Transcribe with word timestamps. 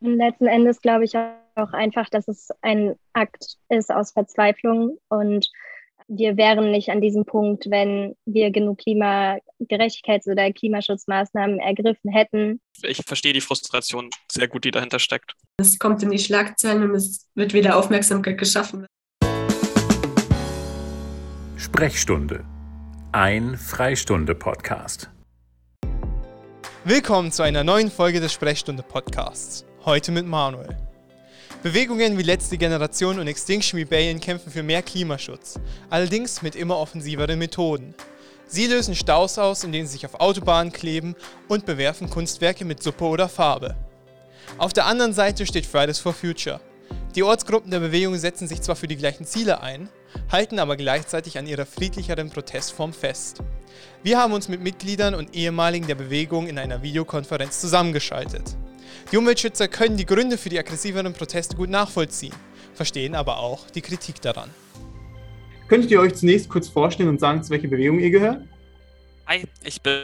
Letzten 0.00 0.46
Endes 0.46 0.80
glaube 0.80 1.04
ich 1.04 1.16
auch 1.16 1.72
einfach, 1.72 2.08
dass 2.08 2.28
es 2.28 2.50
ein 2.62 2.94
Akt 3.14 3.56
ist 3.68 3.90
aus 3.90 4.12
Verzweiflung 4.12 4.98
und 5.08 5.50
wir 6.06 6.36
wären 6.36 6.70
nicht 6.70 6.88
an 6.90 7.00
diesem 7.00 7.24
Punkt, 7.26 7.68
wenn 7.68 8.16
wir 8.24 8.50
genug 8.50 8.80
Klimagerechtigkeits- 8.80 10.30
oder 10.30 10.50
Klimaschutzmaßnahmen 10.52 11.58
ergriffen 11.58 12.10
hätten. 12.10 12.60
Ich 12.82 13.02
verstehe 13.04 13.32
die 13.32 13.40
Frustration 13.40 14.08
sehr 14.30 14.48
gut, 14.48 14.64
die 14.64 14.70
dahinter 14.70 15.00
steckt. 15.00 15.32
Es 15.58 15.78
kommt 15.78 16.02
in 16.02 16.10
die 16.10 16.18
Schlagzeilen 16.18 16.84
und 16.84 16.94
es 16.94 17.28
wird 17.34 17.52
wieder 17.52 17.76
Aufmerksamkeit 17.76 18.38
geschaffen. 18.38 18.86
Sprechstunde. 21.56 22.44
Ein 23.12 23.56
Freistunde-Podcast. 23.56 25.10
Willkommen 26.84 27.32
zu 27.32 27.42
einer 27.42 27.64
neuen 27.64 27.90
Folge 27.90 28.20
des 28.20 28.32
Sprechstunde 28.32 28.82
Podcasts. 28.82 29.67
Heute 29.88 30.12
mit 30.12 30.26
Manuel. 30.26 30.76
Bewegungen 31.62 32.18
wie 32.18 32.22
Letzte 32.22 32.58
Generation 32.58 33.18
und 33.18 33.26
Extinction 33.26 33.78
Rebellion 33.78 34.20
kämpfen 34.20 34.52
für 34.52 34.62
mehr 34.62 34.82
Klimaschutz, 34.82 35.58
allerdings 35.88 36.42
mit 36.42 36.56
immer 36.56 36.76
offensiveren 36.76 37.38
Methoden. 37.38 37.94
Sie 38.46 38.66
lösen 38.66 38.94
Staus 38.94 39.38
aus, 39.38 39.64
indem 39.64 39.86
sie 39.86 39.92
sich 39.92 40.04
auf 40.04 40.20
Autobahnen 40.20 40.74
kleben 40.74 41.16
und 41.48 41.64
bewerfen 41.64 42.10
Kunstwerke 42.10 42.66
mit 42.66 42.82
Suppe 42.82 43.06
oder 43.06 43.30
Farbe. 43.30 43.76
Auf 44.58 44.74
der 44.74 44.84
anderen 44.84 45.14
Seite 45.14 45.46
steht 45.46 45.64
Fridays 45.64 46.00
for 46.00 46.12
Future. 46.12 46.60
Die 47.14 47.22
Ortsgruppen 47.22 47.70
der 47.70 47.80
Bewegung 47.80 48.14
setzen 48.18 48.46
sich 48.46 48.60
zwar 48.60 48.76
für 48.76 48.88
die 48.88 48.96
gleichen 48.98 49.24
Ziele 49.24 49.62
ein, 49.62 49.88
halten 50.30 50.58
aber 50.58 50.76
gleichzeitig 50.76 51.38
an 51.38 51.46
ihrer 51.46 51.64
friedlicheren 51.64 52.28
Protestform 52.28 52.92
fest. 52.92 53.38
Wir 54.02 54.18
haben 54.18 54.34
uns 54.34 54.48
mit 54.48 54.60
Mitgliedern 54.60 55.14
und 55.14 55.34
Ehemaligen 55.34 55.86
der 55.86 55.94
Bewegung 55.94 56.46
in 56.46 56.58
einer 56.58 56.82
Videokonferenz 56.82 57.58
zusammengeschaltet. 57.58 58.54
Die 59.12 59.16
Umweltschützer 59.16 59.68
können 59.68 59.96
die 59.96 60.06
Gründe 60.06 60.38
für 60.38 60.48
die 60.48 60.58
aggressiveren 60.58 61.12
Proteste 61.12 61.56
gut 61.56 61.70
nachvollziehen, 61.70 62.34
verstehen 62.74 63.14
aber 63.14 63.38
auch 63.38 63.70
die 63.70 63.80
Kritik 63.80 64.20
daran. 64.20 64.50
Könntet 65.68 65.90
ihr 65.90 66.00
euch 66.00 66.14
zunächst 66.14 66.48
kurz 66.48 66.68
vorstellen 66.68 67.08
und 67.08 67.20
sagen, 67.20 67.42
zu 67.42 67.50
welcher 67.50 67.68
Bewegung 67.68 67.98
ihr 67.98 68.10
gehört? 68.10 68.42
Hi, 69.26 69.44
ich 69.64 69.82
bin 69.82 70.02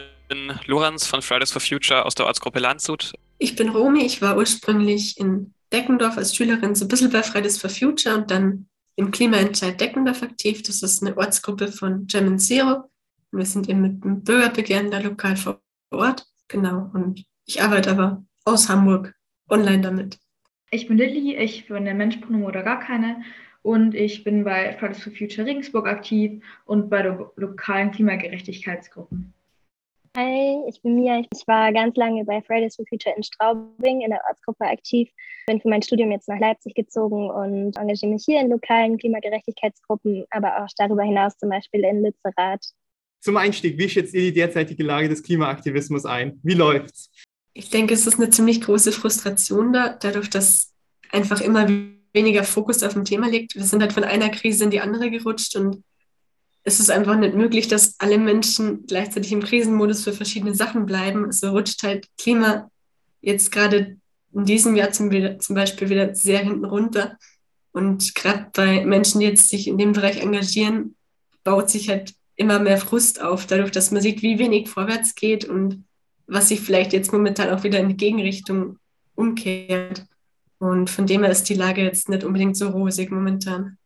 Lorenz 0.67 1.07
von 1.07 1.21
Fridays 1.21 1.51
for 1.51 1.61
Future 1.61 2.05
aus 2.05 2.15
der 2.15 2.25
Ortsgruppe 2.25 2.59
Landshut. 2.59 3.13
Ich 3.39 3.55
bin 3.55 3.69
Romy, 3.69 4.05
ich 4.05 4.21
war 4.21 4.37
ursprünglich 4.37 5.19
in 5.19 5.53
Deckendorf 5.71 6.17
als 6.17 6.35
Schülerin 6.35 6.75
so 6.75 6.85
ein 6.85 6.87
bisschen 6.87 7.11
bei 7.11 7.23
Fridays 7.23 7.57
for 7.57 7.69
Future 7.69 8.15
und 8.15 8.31
dann 8.31 8.67
im 8.95 9.11
Klimaentscheid 9.11 9.79
Deckendorf 9.79 10.23
aktiv. 10.23 10.63
Das 10.63 10.81
ist 10.81 11.03
eine 11.03 11.17
Ortsgruppe 11.17 11.71
von 11.71 12.07
German 12.07 12.39
Zero. 12.39 12.89
Und 13.31 13.39
wir 13.39 13.45
sind 13.45 13.67
eben 13.69 13.81
mit 13.81 14.03
dem 14.03 14.23
Bürgerbegehren 14.23 14.91
da 14.91 14.99
lokal 14.99 15.35
vor 15.35 15.61
Ort. 15.91 16.25
Genau. 16.47 16.89
Und 16.93 17.25
ich 17.45 17.61
arbeite 17.61 17.91
aber 17.91 18.24
aus 18.45 18.69
Hamburg 18.69 19.13
online 19.49 19.81
damit. 19.81 20.19
Ich 20.71 20.87
bin 20.87 20.97
Lilly, 20.97 21.35
ich 21.35 21.67
bin 21.67 21.77
eine 21.77 21.93
Menschpronomen 21.93 22.45
oder 22.45 22.63
gar 22.63 22.79
keine 22.79 23.23
und 23.63 23.95
ich 23.95 24.23
bin 24.23 24.43
bei 24.43 24.73
Fridays 24.77 25.03
for 25.03 25.11
Future 25.11 25.47
Regensburg 25.47 25.87
aktiv 25.87 26.43
und 26.65 26.89
bei 26.89 27.01
den 27.01 27.19
lokalen 27.35 27.91
Klimagerechtigkeitsgruppen. 27.91 29.33
Hi, 30.15 30.63
ich 30.69 30.81
bin 30.81 30.95
Mia. 30.95 31.19
Ich 31.33 31.45
war 31.45 31.73
ganz 31.73 31.97
lange 31.97 32.23
bei 32.23 32.41
Fridays 32.41 32.77
for 32.77 32.85
Future 32.87 33.13
in 33.17 33.23
Straubing 33.23 34.01
in 34.01 34.11
der 34.11 34.21
Ortsgruppe 34.29 34.65
aktiv. 34.65 35.09
Bin 35.47 35.59
für 35.59 35.67
mein 35.67 35.81
Studium 35.81 36.11
jetzt 36.11 36.29
nach 36.29 36.39
Leipzig 36.39 36.73
gezogen 36.73 37.29
und 37.29 37.75
engagiere 37.75 38.13
mich 38.13 38.23
hier 38.23 38.39
in 38.39 38.49
lokalen 38.49 38.97
Klimagerechtigkeitsgruppen, 38.97 40.25
aber 40.29 40.63
auch 40.63 40.69
darüber 40.77 41.03
hinaus 41.03 41.37
zum 41.37 41.49
Beispiel 41.49 41.83
in 41.83 42.01
Lützerath. 42.01 42.65
Zum 43.19 43.35
Einstieg, 43.37 43.77
wie 43.77 43.89
schätzt 43.89 44.13
ihr 44.13 44.21
die 44.21 44.33
derzeitige 44.33 44.83
Lage 44.83 45.09
des 45.09 45.21
Klimaaktivismus 45.21 46.05
ein? 46.05 46.39
Wie 46.43 46.53
läuft's? 46.53 47.11
Ich 47.57 47.69
denke, 47.69 47.93
es 47.93 48.05
ist 48.05 48.19
eine 48.19 48.29
ziemlich 48.29 48.61
große 48.61 48.91
Frustration 48.91 49.71
da, 49.71 49.89
dadurch, 49.89 50.29
dass 50.29 50.73
einfach 51.09 51.39
immer 51.39 51.67
weniger 52.11 52.43
Fokus 52.43 52.83
auf 52.83 52.93
dem 52.93 53.05
Thema 53.05 53.29
liegt. 53.29 53.55
Wir 53.55 53.63
sind 53.63 53.81
halt 53.81 53.93
von 53.93 54.03
einer 54.03 54.29
Krise 54.29 54.65
in 54.65 54.71
die 54.71 54.81
andere 54.81 55.09
gerutscht 55.09 55.55
und 55.55 55.81
es 56.63 56.81
ist 56.81 56.91
einfach 56.91 57.15
nicht 57.17 57.33
möglich, 57.33 57.69
dass 57.69 57.95
alle 57.99 58.17
Menschen 58.17 58.85
gleichzeitig 58.87 59.31
im 59.31 59.41
Krisenmodus 59.41 60.03
für 60.03 60.11
verschiedene 60.11 60.53
Sachen 60.53 60.85
bleiben. 60.85 61.31
So 61.31 61.51
rutscht 61.51 61.81
halt 61.83 62.07
Klima 62.17 62.69
jetzt 63.21 63.53
gerade 63.53 63.97
in 64.33 64.43
diesem 64.43 64.75
Jahr 64.75 64.91
zum, 64.91 65.09
zum 65.39 65.55
Beispiel 65.55 65.89
wieder 65.89 66.13
sehr 66.13 66.39
hinten 66.39 66.65
runter. 66.65 67.17
Und 67.71 68.15
gerade 68.15 68.47
bei 68.51 68.85
Menschen, 68.85 69.21
die 69.21 69.27
jetzt 69.27 69.47
sich 69.47 69.67
in 69.67 69.77
dem 69.77 69.93
Bereich 69.93 70.17
engagieren, 70.17 70.95
baut 71.45 71.69
sich 71.69 71.87
halt 71.87 72.15
immer 72.35 72.59
mehr 72.59 72.79
Frust 72.79 73.21
auf, 73.21 73.45
dadurch, 73.45 73.71
dass 73.71 73.91
man 73.91 74.01
sieht, 74.01 74.23
wie 74.23 74.39
wenig 74.39 74.67
vorwärts 74.67 75.15
geht 75.15 75.45
und 75.45 75.85
was 76.27 76.49
sich 76.49 76.61
vielleicht 76.61 76.93
jetzt 76.93 77.11
momentan 77.11 77.49
auch 77.49 77.63
wieder 77.63 77.79
in 77.79 77.89
die 77.89 77.97
Gegenrichtung 77.97 78.77
umkehrt. 79.15 80.05
Und 80.59 80.89
von 80.89 81.05
dem 81.05 81.23
her 81.23 81.31
ist 81.31 81.49
die 81.49 81.53
Lage 81.53 81.83
jetzt 81.83 82.09
nicht 82.09 82.23
unbedingt 82.23 82.57
so 82.57 82.69
rosig 82.69 83.11
momentan. 83.11 83.77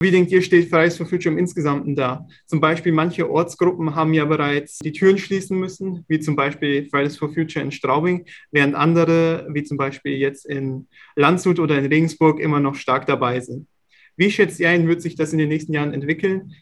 Wie 0.00 0.10
denkt 0.10 0.32
ihr, 0.32 0.42
steht 0.42 0.68
Fridays 0.68 0.96
for 0.96 1.06
Future 1.06 1.32
im 1.32 1.38
Insgesamten 1.38 1.94
da? 1.94 2.26
Zum 2.46 2.60
Beispiel 2.60 2.92
manche 2.92 3.30
Ortsgruppen 3.30 3.94
haben 3.94 4.12
ja 4.12 4.24
bereits 4.24 4.78
die 4.80 4.92
Türen 4.92 5.18
schließen 5.18 5.58
müssen, 5.58 6.04
wie 6.08 6.18
zum 6.18 6.36
Beispiel 6.36 6.88
Fridays 6.90 7.16
for 7.16 7.32
Future 7.32 7.64
in 7.64 7.70
Straubing, 7.70 8.26
während 8.50 8.74
andere, 8.74 9.46
wie 9.50 9.62
zum 9.62 9.76
Beispiel 9.76 10.16
jetzt 10.16 10.46
in 10.46 10.88
Landshut 11.14 11.60
oder 11.60 11.78
in 11.78 11.86
Regensburg, 11.86 12.40
immer 12.40 12.60
noch 12.60 12.74
stark 12.74 13.06
dabei 13.06 13.40
sind. 13.40 13.68
Wie 14.16 14.30
schätzt 14.30 14.60
ihr 14.60 14.68
ein, 14.68 14.88
wird 14.88 15.00
sich 15.00 15.14
das 15.14 15.32
in 15.32 15.38
den 15.38 15.48
nächsten 15.48 15.72
Jahren 15.72 15.94
entwickeln? 15.94 16.52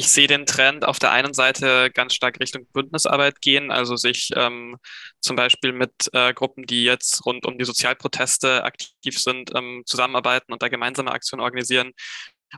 Ich 0.00 0.08
sehe 0.08 0.26
den 0.26 0.46
Trend 0.46 0.86
auf 0.86 0.98
der 0.98 1.10
einen 1.10 1.34
Seite 1.34 1.90
ganz 1.92 2.14
stark 2.14 2.40
Richtung 2.40 2.64
Bündnisarbeit 2.72 3.42
gehen, 3.42 3.70
also 3.70 3.96
sich 3.96 4.30
ähm, 4.34 4.78
zum 5.20 5.36
Beispiel 5.36 5.74
mit 5.74 5.92
äh, 6.14 6.32
Gruppen, 6.32 6.64
die 6.64 6.84
jetzt 6.84 7.26
rund 7.26 7.44
um 7.44 7.58
die 7.58 7.66
Sozialproteste 7.66 8.64
aktiv 8.64 9.18
sind, 9.18 9.54
ähm, 9.54 9.82
zusammenarbeiten 9.84 10.54
und 10.54 10.62
da 10.62 10.68
gemeinsame 10.68 11.12
Aktionen 11.12 11.42
organisieren. 11.42 11.92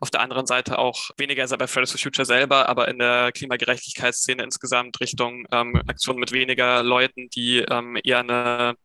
Auf 0.00 0.08
der 0.12 0.20
anderen 0.20 0.46
Seite 0.46 0.78
auch 0.78 1.10
weniger 1.16 1.44
bei 1.56 1.66
Fridays 1.66 1.90
for 1.90 1.98
Future 1.98 2.24
selber, 2.24 2.68
aber 2.68 2.86
in 2.86 3.00
der 3.00 3.32
Klimagerechtigkeitsszene 3.32 4.44
insgesamt 4.44 5.00
Richtung 5.00 5.44
ähm, 5.50 5.82
Aktionen 5.88 6.20
mit 6.20 6.30
weniger 6.30 6.84
Leuten, 6.84 7.28
die 7.30 7.58
ähm, 7.58 7.98
eher 8.04 8.20
eine 8.20 8.76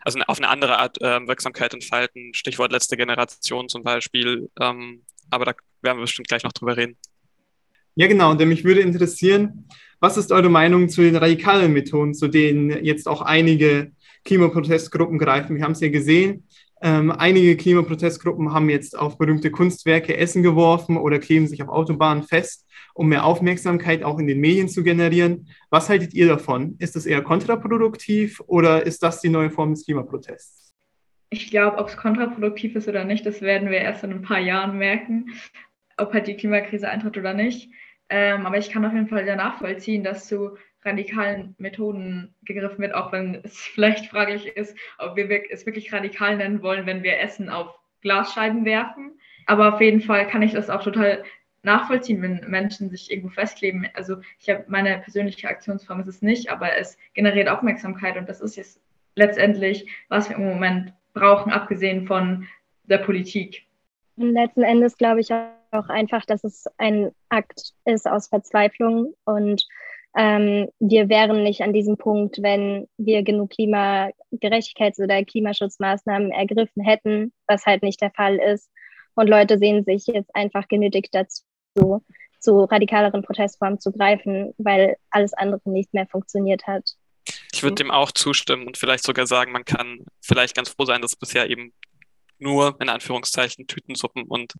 also 0.00 0.18
auf 0.20 0.38
eine 0.38 0.48
andere 0.48 0.78
Art 0.78 0.98
äh, 1.02 1.26
Wirksamkeit 1.28 1.74
entfalten. 1.74 2.32
Stichwort 2.32 2.72
letzte 2.72 2.96
Generation 2.96 3.68
zum 3.68 3.82
Beispiel. 3.82 4.48
Ähm, 4.58 5.04
aber 5.28 5.44
da 5.44 5.52
werden 5.82 5.98
wir 5.98 6.04
bestimmt 6.04 6.28
gleich 6.28 6.44
noch 6.44 6.52
drüber 6.52 6.78
reden. 6.78 6.96
Ja, 7.94 8.06
genau. 8.06 8.34
Denn 8.34 8.48
mich 8.48 8.64
würde 8.64 8.80
interessieren, 8.80 9.66
was 10.00 10.16
ist 10.16 10.32
eure 10.32 10.48
Meinung 10.48 10.88
zu 10.88 11.02
den 11.02 11.16
radikalen 11.16 11.72
Methoden, 11.72 12.14
zu 12.14 12.28
denen 12.28 12.84
jetzt 12.84 13.06
auch 13.06 13.20
einige 13.20 13.92
Klimaprotestgruppen 14.24 15.18
greifen? 15.18 15.56
Wir 15.56 15.64
haben 15.64 15.72
es 15.72 15.80
ja 15.80 15.90
gesehen. 15.90 16.44
Ähm, 16.82 17.10
einige 17.10 17.56
Klimaprotestgruppen 17.56 18.54
haben 18.54 18.70
jetzt 18.70 18.98
auf 18.98 19.18
berühmte 19.18 19.50
Kunstwerke 19.50 20.16
Essen 20.16 20.42
geworfen 20.42 20.96
oder 20.96 21.18
kleben 21.18 21.46
sich 21.46 21.62
auf 21.62 21.68
Autobahnen 21.68 22.22
fest, 22.22 22.66
um 22.94 23.08
mehr 23.08 23.26
Aufmerksamkeit 23.26 24.02
auch 24.02 24.18
in 24.18 24.26
den 24.26 24.40
Medien 24.40 24.68
zu 24.68 24.82
generieren. 24.82 25.48
Was 25.68 25.90
haltet 25.90 26.14
ihr 26.14 26.26
davon? 26.26 26.76
Ist 26.78 26.96
das 26.96 27.04
eher 27.04 27.20
kontraproduktiv 27.20 28.40
oder 28.46 28.86
ist 28.86 29.02
das 29.02 29.20
die 29.20 29.28
neue 29.28 29.50
Form 29.50 29.74
des 29.74 29.84
Klimaprotests? 29.84 30.72
Ich 31.28 31.50
glaube, 31.50 31.76
ob 31.76 31.88
es 31.88 31.96
kontraproduktiv 31.98 32.74
ist 32.74 32.88
oder 32.88 33.04
nicht, 33.04 33.26
das 33.26 33.42
werden 33.42 33.70
wir 33.70 33.78
erst 33.78 34.02
in 34.02 34.12
ein 34.12 34.22
paar 34.22 34.40
Jahren 34.40 34.78
merken, 34.78 35.26
ob 36.00 36.12
halt 36.12 36.26
die 36.26 36.36
Klimakrise 36.36 36.88
eintritt 36.88 37.16
oder 37.16 37.34
nicht. 37.34 37.70
Ähm, 38.08 38.46
aber 38.46 38.58
ich 38.58 38.70
kann 38.70 38.84
auf 38.84 38.92
jeden 38.92 39.08
Fall 39.08 39.26
ja 39.26 39.36
nachvollziehen, 39.36 40.02
dass 40.02 40.26
zu 40.26 40.56
radikalen 40.84 41.54
Methoden 41.58 42.34
gegriffen 42.42 42.78
wird, 42.78 42.94
auch 42.94 43.12
wenn 43.12 43.40
es 43.44 43.58
vielleicht 43.74 44.06
fraglich 44.06 44.46
ist, 44.46 44.76
ob 44.98 45.16
wir 45.16 45.28
es 45.50 45.66
wirklich 45.66 45.92
radikal 45.92 46.36
nennen 46.36 46.62
wollen, 46.62 46.86
wenn 46.86 47.02
wir 47.02 47.18
Essen 47.18 47.48
auf 47.48 47.78
Glasscheiben 48.00 48.64
werfen. 48.64 49.12
Aber 49.46 49.74
auf 49.74 49.80
jeden 49.80 50.00
Fall 50.00 50.26
kann 50.26 50.42
ich 50.42 50.52
das 50.52 50.70
auch 50.70 50.82
total 50.82 51.22
nachvollziehen, 51.62 52.22
wenn 52.22 52.48
Menschen 52.48 52.88
sich 52.88 53.10
irgendwo 53.10 53.28
festkleben. 53.28 53.86
Also 53.94 54.16
ich 54.38 54.48
habe 54.48 54.64
meine 54.68 54.98
persönliche 54.98 55.48
Aktionsform 55.48 56.00
ist 56.00 56.06
es 56.06 56.22
nicht, 56.22 56.50
aber 56.50 56.76
es 56.76 56.96
generiert 57.14 57.48
Aufmerksamkeit 57.48 58.16
und 58.16 58.28
das 58.28 58.40
ist 58.40 58.56
jetzt 58.56 58.80
letztendlich, 59.16 59.86
was 60.08 60.28
wir 60.28 60.36
im 60.36 60.46
Moment 60.46 60.94
brauchen, 61.12 61.52
abgesehen 61.52 62.06
von 62.06 62.46
der 62.84 62.98
Politik. 62.98 63.66
Und 64.16 64.32
letzten 64.32 64.62
Endes 64.62 64.96
glaube 64.96 65.20
ich 65.20 65.30
auch 65.72 65.88
einfach, 65.88 66.24
dass 66.24 66.44
es 66.44 66.66
ein 66.78 67.12
Akt 67.28 67.72
ist 67.84 68.06
aus 68.06 68.28
Verzweiflung 68.28 69.14
und 69.24 69.64
ähm, 70.16 70.68
wir 70.80 71.08
wären 71.08 71.42
nicht 71.44 71.62
an 71.62 71.72
diesem 71.72 71.96
Punkt, 71.96 72.42
wenn 72.42 72.88
wir 72.98 73.22
genug 73.22 73.52
Klimagerechtigkeits- 73.52 75.02
oder 75.02 75.24
Klimaschutzmaßnahmen 75.24 76.32
ergriffen 76.32 76.82
hätten, 76.82 77.32
was 77.46 77.64
halt 77.64 77.82
nicht 77.82 78.00
der 78.00 78.10
Fall 78.10 78.36
ist. 78.36 78.70
Und 79.14 79.28
Leute 79.28 79.58
sehen 79.58 79.84
sich 79.84 80.06
jetzt 80.06 80.34
einfach 80.34 80.66
genötigt 80.66 81.14
dazu, 81.14 82.02
zu 82.40 82.64
radikaleren 82.64 83.22
Protestformen 83.22 83.78
zu 83.78 83.92
greifen, 83.92 84.52
weil 84.58 84.96
alles 85.10 85.32
andere 85.34 85.60
nicht 85.70 85.94
mehr 85.94 86.06
funktioniert 86.06 86.66
hat. 86.66 86.94
Ich 87.52 87.62
würde 87.62 87.76
dem 87.76 87.90
auch 87.90 88.10
zustimmen 88.10 88.66
und 88.66 88.78
vielleicht 88.78 89.04
sogar 89.04 89.26
sagen, 89.26 89.52
man 89.52 89.64
kann 89.64 90.06
vielleicht 90.20 90.56
ganz 90.56 90.70
froh 90.70 90.86
sein, 90.86 91.02
dass 91.02 91.14
bisher 91.14 91.50
eben 91.50 91.72
nur 92.40 92.76
in 92.80 92.88
Anführungszeichen 92.88 93.66
Tütensuppen 93.66 94.24
und 94.24 94.54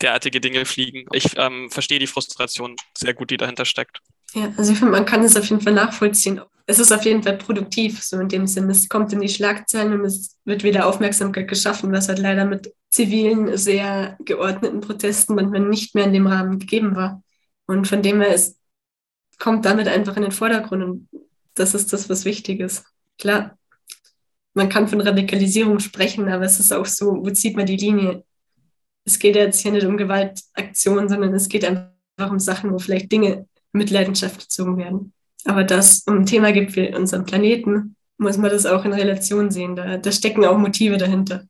derartige 0.00 0.40
Dinge 0.40 0.64
fliegen. 0.64 1.06
Ich 1.12 1.36
ähm, 1.36 1.70
verstehe 1.70 1.98
die 1.98 2.06
Frustration 2.06 2.76
sehr 2.96 3.14
gut, 3.14 3.30
die 3.30 3.36
dahinter 3.36 3.64
steckt. 3.64 4.00
Ja, 4.34 4.52
also 4.56 4.72
ich 4.72 4.78
finde, 4.78 4.92
man 4.92 5.04
kann 5.04 5.22
es 5.22 5.36
auf 5.36 5.44
jeden 5.46 5.60
Fall 5.60 5.74
nachvollziehen. 5.74 6.40
Es 6.66 6.78
ist 6.78 6.92
auf 6.92 7.04
jeden 7.04 7.22
Fall 7.22 7.38
produktiv, 7.38 8.02
so 8.02 8.18
in 8.18 8.28
dem 8.28 8.46
Sinne. 8.46 8.72
Es 8.72 8.88
kommt 8.88 9.12
in 9.12 9.20
die 9.20 9.28
Schlagzeilen 9.28 9.92
und 9.92 10.04
es 10.04 10.38
wird 10.44 10.62
wieder 10.62 10.86
Aufmerksamkeit 10.86 11.48
geschaffen, 11.48 11.92
was 11.92 12.08
halt 12.08 12.18
leider 12.18 12.44
mit 12.44 12.72
zivilen, 12.90 13.56
sehr 13.56 14.16
geordneten 14.24 14.80
Protesten 14.80 15.34
manchmal 15.34 15.60
nicht 15.60 15.94
mehr 15.94 16.04
in 16.04 16.12
dem 16.12 16.26
Rahmen 16.26 16.58
gegeben 16.58 16.94
war. 16.94 17.22
Und 17.66 17.88
von 17.88 18.02
dem 18.02 18.20
her 18.20 18.34
ist, 18.34 18.58
kommt 19.38 19.64
damit 19.64 19.88
einfach 19.88 20.16
in 20.16 20.22
den 20.22 20.32
Vordergrund 20.32 20.84
und 20.84 21.08
das 21.54 21.74
ist 21.74 21.92
das, 21.92 22.08
was 22.08 22.24
wichtig 22.24 22.60
ist. 22.60 22.84
Klar, 23.18 23.58
man 24.54 24.68
kann 24.68 24.88
von 24.88 25.00
Radikalisierung 25.00 25.78
sprechen, 25.80 26.28
aber 26.28 26.44
es 26.44 26.60
ist 26.60 26.72
auch 26.72 26.86
so, 26.86 27.16
wo 27.24 27.30
zieht 27.30 27.56
man 27.56 27.66
die 27.66 27.76
Linie? 27.76 28.24
Es 29.04 29.18
geht 29.18 29.34
jetzt 29.34 29.60
hier 29.60 29.72
nicht 29.72 29.86
um 29.86 29.96
Gewaltaktionen, 29.96 31.08
sondern 31.08 31.34
es 31.34 31.48
geht 31.48 31.64
einfach 31.64 32.30
um 32.30 32.38
Sachen, 32.38 32.72
wo 32.72 32.78
vielleicht 32.78 33.10
Dinge 33.10 33.46
mit 33.72 33.90
Leidenschaft 33.90 34.40
gezogen 34.40 34.76
werden. 34.76 35.12
Aber 35.44 35.64
dass 35.64 35.98
es 35.98 36.02
um 36.06 36.18
ein 36.18 36.26
Thema 36.26 36.52
gibt 36.52 36.76
wie 36.76 36.94
unseren 36.94 37.24
Planeten, 37.24 37.96
muss 38.18 38.38
man 38.38 38.50
das 38.50 38.66
auch 38.66 38.84
in 38.84 38.92
Relation 38.92 39.50
sehen. 39.50 39.74
Da, 39.74 39.96
da 39.96 40.12
stecken 40.12 40.44
auch 40.44 40.58
Motive 40.58 40.98
dahinter. 40.98 41.44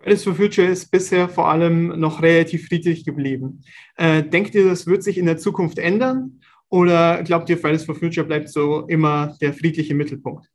Fridays 0.00 0.24
for 0.24 0.34
Future 0.34 0.66
ist 0.66 0.90
bisher 0.90 1.28
vor 1.28 1.48
allem 1.48 2.00
noch 2.00 2.22
relativ 2.22 2.66
friedlich 2.66 3.04
geblieben. 3.04 3.62
Äh, 3.96 4.22
denkt 4.22 4.54
ihr, 4.54 4.68
das 4.68 4.86
wird 4.86 5.02
sich 5.02 5.18
in 5.18 5.26
der 5.26 5.38
Zukunft 5.38 5.78
ändern? 5.78 6.40
Oder 6.70 7.22
glaubt 7.22 7.48
ihr, 7.50 7.58
Fridays 7.58 7.84
for 7.84 7.94
Future 7.94 8.26
bleibt 8.26 8.48
so 8.48 8.86
immer 8.86 9.36
der 9.40 9.52
friedliche 9.52 9.94
Mittelpunkt? 9.94 10.48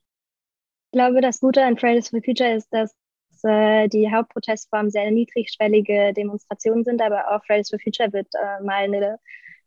Ich 0.94 0.96
glaube, 1.00 1.22
das 1.22 1.40
Gute 1.40 1.64
an 1.64 1.76
Fridays 1.76 2.10
for 2.10 2.22
Future 2.24 2.54
ist, 2.54 2.72
dass 2.72 2.96
äh, 3.42 3.90
die 3.90 4.12
Hauptprotestformen 4.12 4.92
sehr 4.92 5.10
niedrigschwellige 5.10 6.14
Demonstrationen 6.14 6.84
sind, 6.84 7.02
aber 7.02 7.32
auch 7.32 7.44
Fridays 7.46 7.72
for 7.72 7.80
Future 7.80 8.14
wird 8.14 8.28
äh, 8.36 8.64
mal 8.64 8.84
eine 8.84 9.18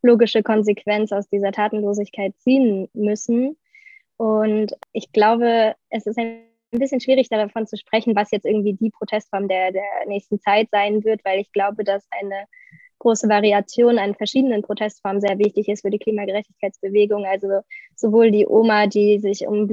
logische 0.02 0.44
Konsequenz 0.44 1.11
aus 1.11 1.28
dieser 1.28 1.50
Tatenlosigkeit 1.50 2.32
ziehen 2.38 2.88
müssen. 2.93 3.56
Und 4.19 4.76
ich 4.93 5.11
glaube, 5.11 5.75
es 5.90 6.06
ist 6.06 6.17
ein 6.17 6.44
bisschen 6.70 7.00
schwierig 7.00 7.29
davon 7.29 7.67
zu 7.67 7.76
sprechen, 7.76 8.14
was 8.14 8.31
jetzt 8.31 8.46
irgendwie 8.46 8.75
die 8.75 8.90
Protestform 8.90 9.49
der, 9.49 9.72
der 9.72 9.82
nächsten 10.06 10.38
Zeit 10.38 10.69
sein 10.70 11.02
wird, 11.02 11.25
weil 11.25 11.40
ich 11.40 11.50
glaube, 11.50 11.82
dass 11.82 12.06
eine 12.12 12.44
große 13.00 13.29
Variation 13.29 13.99
an 13.99 14.14
verschiedenen 14.14 14.62
Protestformen 14.62 15.20
sehr 15.20 15.40
wichtig 15.40 15.67
ist 15.67 15.82
für 15.82 15.90
die 15.90 15.99
Klimagerechtigkeitsbewegung. 15.99 17.26
Also 17.26 17.62
sowohl 17.96 18.31
die 18.31 18.46
Oma, 18.46 18.87
die 18.87 19.19
sich 19.19 19.49
um 19.49 19.67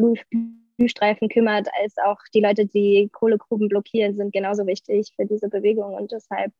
Blühstreifen 0.78 1.30
kümmert, 1.30 1.68
als 1.81 1.96
auch 1.98 2.18
die 2.34 2.42
Leute, 2.42 2.66
die 2.66 3.10
Kohlegruben 3.12 3.70
blockieren, 3.70 4.16
sind 4.16 4.34
genauso 4.34 4.66
wichtig 4.66 5.14
für 5.16 5.25
diese 5.25 5.50
Bewegung. 5.50 5.94
Und 5.94 6.12
deshalb 6.12 6.52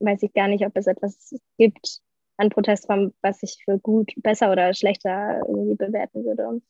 weiß 0.00 0.22
ich 0.22 0.32
gar 0.32 0.48
nicht, 0.48 0.64
ob 0.66 0.76
es 0.76 0.86
etwas 0.86 1.34
gibt 1.58 2.00
an 2.36 2.48
Protestformen, 2.48 3.12
was 3.22 3.42
ich 3.42 3.58
für 3.64 3.78
gut, 3.78 4.12
besser 4.16 4.50
oder 4.50 4.72
schlechter 4.74 5.40
irgendwie 5.46 5.74
bewerten 5.74 6.24
würde. 6.24 6.60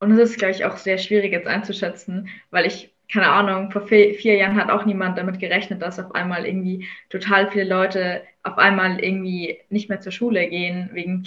Und 0.00 0.10
es 0.12 0.30
ist, 0.30 0.38
glaube 0.38 0.52
ich, 0.52 0.64
auch 0.64 0.76
sehr 0.76 0.98
schwierig 0.98 1.32
jetzt 1.32 1.46
einzuschätzen, 1.46 2.28
weil 2.50 2.66
ich, 2.66 2.94
keine 3.12 3.28
Ahnung, 3.28 3.70
vor 3.70 3.86
vier, 3.86 4.14
vier, 4.14 4.36
Jahren 4.36 4.56
hat 4.56 4.70
auch 4.70 4.84
niemand 4.84 5.18
damit 5.18 5.38
gerechnet, 5.38 5.82
dass 5.82 5.98
auf 5.98 6.14
einmal 6.14 6.46
irgendwie 6.46 6.86
total 7.10 7.50
viele 7.50 7.64
Leute 7.64 8.22
auf 8.42 8.58
einmal 8.58 9.02
irgendwie 9.02 9.58
nicht 9.68 9.88
mehr 9.88 10.00
zur 10.00 10.12
Schule 10.12 10.48
gehen 10.48 10.90
wegen 10.92 11.22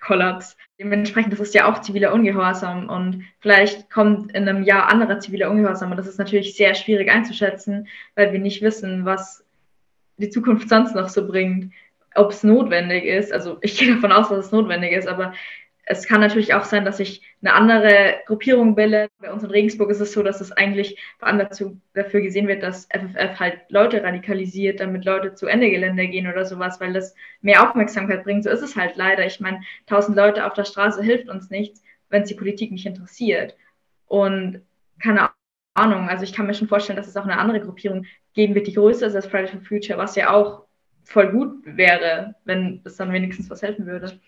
Klimakollaps. 0.00 0.56
Dementsprechend, 0.78 1.32
das 1.32 1.40
ist 1.40 1.54
ja 1.54 1.70
auch 1.70 1.80
ziviler 1.80 2.12
Ungehorsam 2.12 2.88
und 2.88 3.24
vielleicht 3.38 3.90
kommt 3.90 4.32
in 4.32 4.48
einem 4.48 4.62
Jahr 4.62 4.90
anderer 4.90 5.20
ziviler 5.20 5.50
Ungehorsam 5.50 5.90
und 5.90 5.96
das 5.96 6.06
ist 6.06 6.18
natürlich 6.18 6.56
sehr 6.56 6.74
schwierig 6.74 7.10
einzuschätzen, 7.10 7.88
weil 8.14 8.32
wir 8.32 8.40
nicht 8.40 8.62
wissen, 8.62 9.04
was 9.04 9.44
die 10.16 10.30
Zukunft 10.30 10.68
sonst 10.68 10.94
noch 10.94 11.08
so 11.08 11.26
bringt, 11.26 11.72
ob 12.14 12.30
es 12.30 12.42
notwendig 12.42 13.04
ist. 13.04 13.32
Also 13.32 13.58
ich 13.60 13.78
gehe 13.78 13.94
davon 13.94 14.12
aus, 14.12 14.28
dass 14.28 14.46
es 14.46 14.52
notwendig 14.52 14.92
ist, 14.92 15.06
aber 15.06 15.32
es 15.90 16.06
kann 16.06 16.20
natürlich 16.20 16.54
auch 16.54 16.62
sein, 16.62 16.84
dass 16.84 16.98
sich 16.98 17.20
eine 17.42 17.52
andere 17.52 18.20
Gruppierung 18.26 18.76
bildet. 18.76 19.10
Bei 19.18 19.32
uns 19.32 19.42
in 19.42 19.50
Regensburg 19.50 19.90
ist 19.90 20.00
es 20.00 20.12
so, 20.12 20.22
dass 20.22 20.40
es 20.40 20.52
eigentlich 20.52 21.00
vor 21.18 21.26
allem 21.26 21.40
dazu, 21.40 21.80
dafür 21.94 22.20
gesehen 22.20 22.46
wird, 22.46 22.62
dass 22.62 22.86
FFF 22.86 23.40
halt 23.40 23.58
Leute 23.70 24.00
radikalisiert, 24.02 24.78
damit 24.78 25.04
Leute 25.04 25.34
zu 25.34 25.48
Ende 25.48 25.68
Gelände 25.68 26.06
gehen 26.06 26.28
oder 26.28 26.44
sowas, 26.44 26.80
weil 26.80 26.92
das 26.92 27.16
mehr 27.40 27.68
Aufmerksamkeit 27.68 28.22
bringt. 28.22 28.44
So 28.44 28.50
ist 28.50 28.62
es 28.62 28.76
halt 28.76 28.94
leider. 28.94 29.26
Ich 29.26 29.40
meine, 29.40 29.62
tausend 29.86 30.16
Leute 30.16 30.46
auf 30.46 30.52
der 30.52 30.64
Straße 30.64 31.02
hilft 31.02 31.28
uns 31.28 31.50
nichts, 31.50 31.82
wenn 32.08 32.22
es 32.22 32.28
die 32.28 32.36
Politik 32.36 32.70
nicht 32.70 32.86
interessiert. 32.86 33.56
Und 34.06 34.62
keine 35.02 35.30
Ahnung, 35.74 36.08
also 36.08 36.22
ich 36.22 36.32
kann 36.32 36.46
mir 36.46 36.54
schon 36.54 36.68
vorstellen, 36.68 36.98
dass 36.98 37.08
es 37.08 37.16
auch 37.16 37.24
eine 37.24 37.38
andere 37.38 37.60
Gruppierung 37.60 38.06
geben 38.34 38.54
wird, 38.54 38.68
die 38.68 38.74
größer 38.74 39.08
ist 39.08 39.16
als 39.16 39.26
Fridays 39.26 39.50
for 39.50 39.60
Future, 39.60 39.98
was 39.98 40.14
ja 40.14 40.32
auch 40.32 40.66
voll 41.02 41.32
gut 41.32 41.64
wäre, 41.64 42.36
wenn 42.44 42.80
es 42.84 42.96
dann 42.96 43.12
wenigstens 43.12 43.50
was 43.50 43.62
helfen 43.62 43.86
würde. 43.86 44.20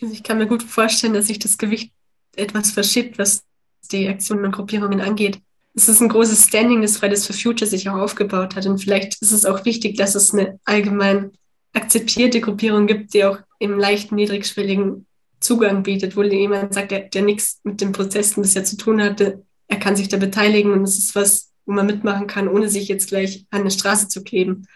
Also 0.00 0.12
ich 0.12 0.22
kann 0.22 0.38
mir 0.38 0.46
gut 0.46 0.62
vorstellen, 0.62 1.14
dass 1.14 1.28
sich 1.28 1.38
das 1.38 1.58
Gewicht 1.58 1.92
etwas 2.36 2.70
verschiebt, 2.70 3.18
was 3.18 3.44
die 3.90 4.08
Aktionen 4.08 4.44
und 4.44 4.52
Gruppierungen 4.52 5.00
angeht. 5.00 5.40
Es 5.74 5.88
ist 5.88 6.00
ein 6.00 6.08
großes 6.08 6.46
Standing, 6.46 6.82
das 6.82 6.96
Fridays 6.96 7.26
for 7.26 7.34
Future 7.34 7.68
sich 7.68 7.88
auch 7.88 7.98
aufgebaut 7.98 8.54
hat. 8.54 8.66
Und 8.66 8.78
vielleicht 8.78 9.20
ist 9.20 9.32
es 9.32 9.44
auch 9.44 9.64
wichtig, 9.64 9.96
dass 9.96 10.14
es 10.14 10.32
eine 10.32 10.58
allgemein 10.64 11.32
akzeptierte 11.72 12.40
Gruppierung 12.40 12.86
gibt, 12.86 13.14
die 13.14 13.24
auch 13.24 13.38
im 13.58 13.78
leichten, 13.78 14.14
niedrigschwelligen 14.14 15.06
Zugang 15.40 15.82
bietet, 15.82 16.16
wo 16.16 16.22
jemand 16.22 16.72
sagt, 16.74 16.92
der, 16.92 17.00
der 17.00 17.22
nichts 17.22 17.60
mit 17.64 17.80
den 17.80 17.92
Protesten 17.92 18.42
bisher 18.42 18.64
zu 18.64 18.76
tun 18.76 19.02
hatte, 19.02 19.44
er 19.68 19.78
kann 19.78 19.96
sich 19.96 20.08
da 20.08 20.16
beteiligen 20.16 20.72
und 20.72 20.84
es 20.84 20.98
ist 20.98 21.14
was, 21.14 21.52
wo 21.66 21.72
man 21.72 21.86
mitmachen 21.86 22.26
kann, 22.26 22.48
ohne 22.48 22.68
sich 22.68 22.88
jetzt 22.88 23.08
gleich 23.08 23.46
an 23.50 23.62
eine 23.62 23.70
Straße 23.70 24.08
zu 24.08 24.22
kleben. 24.22 24.66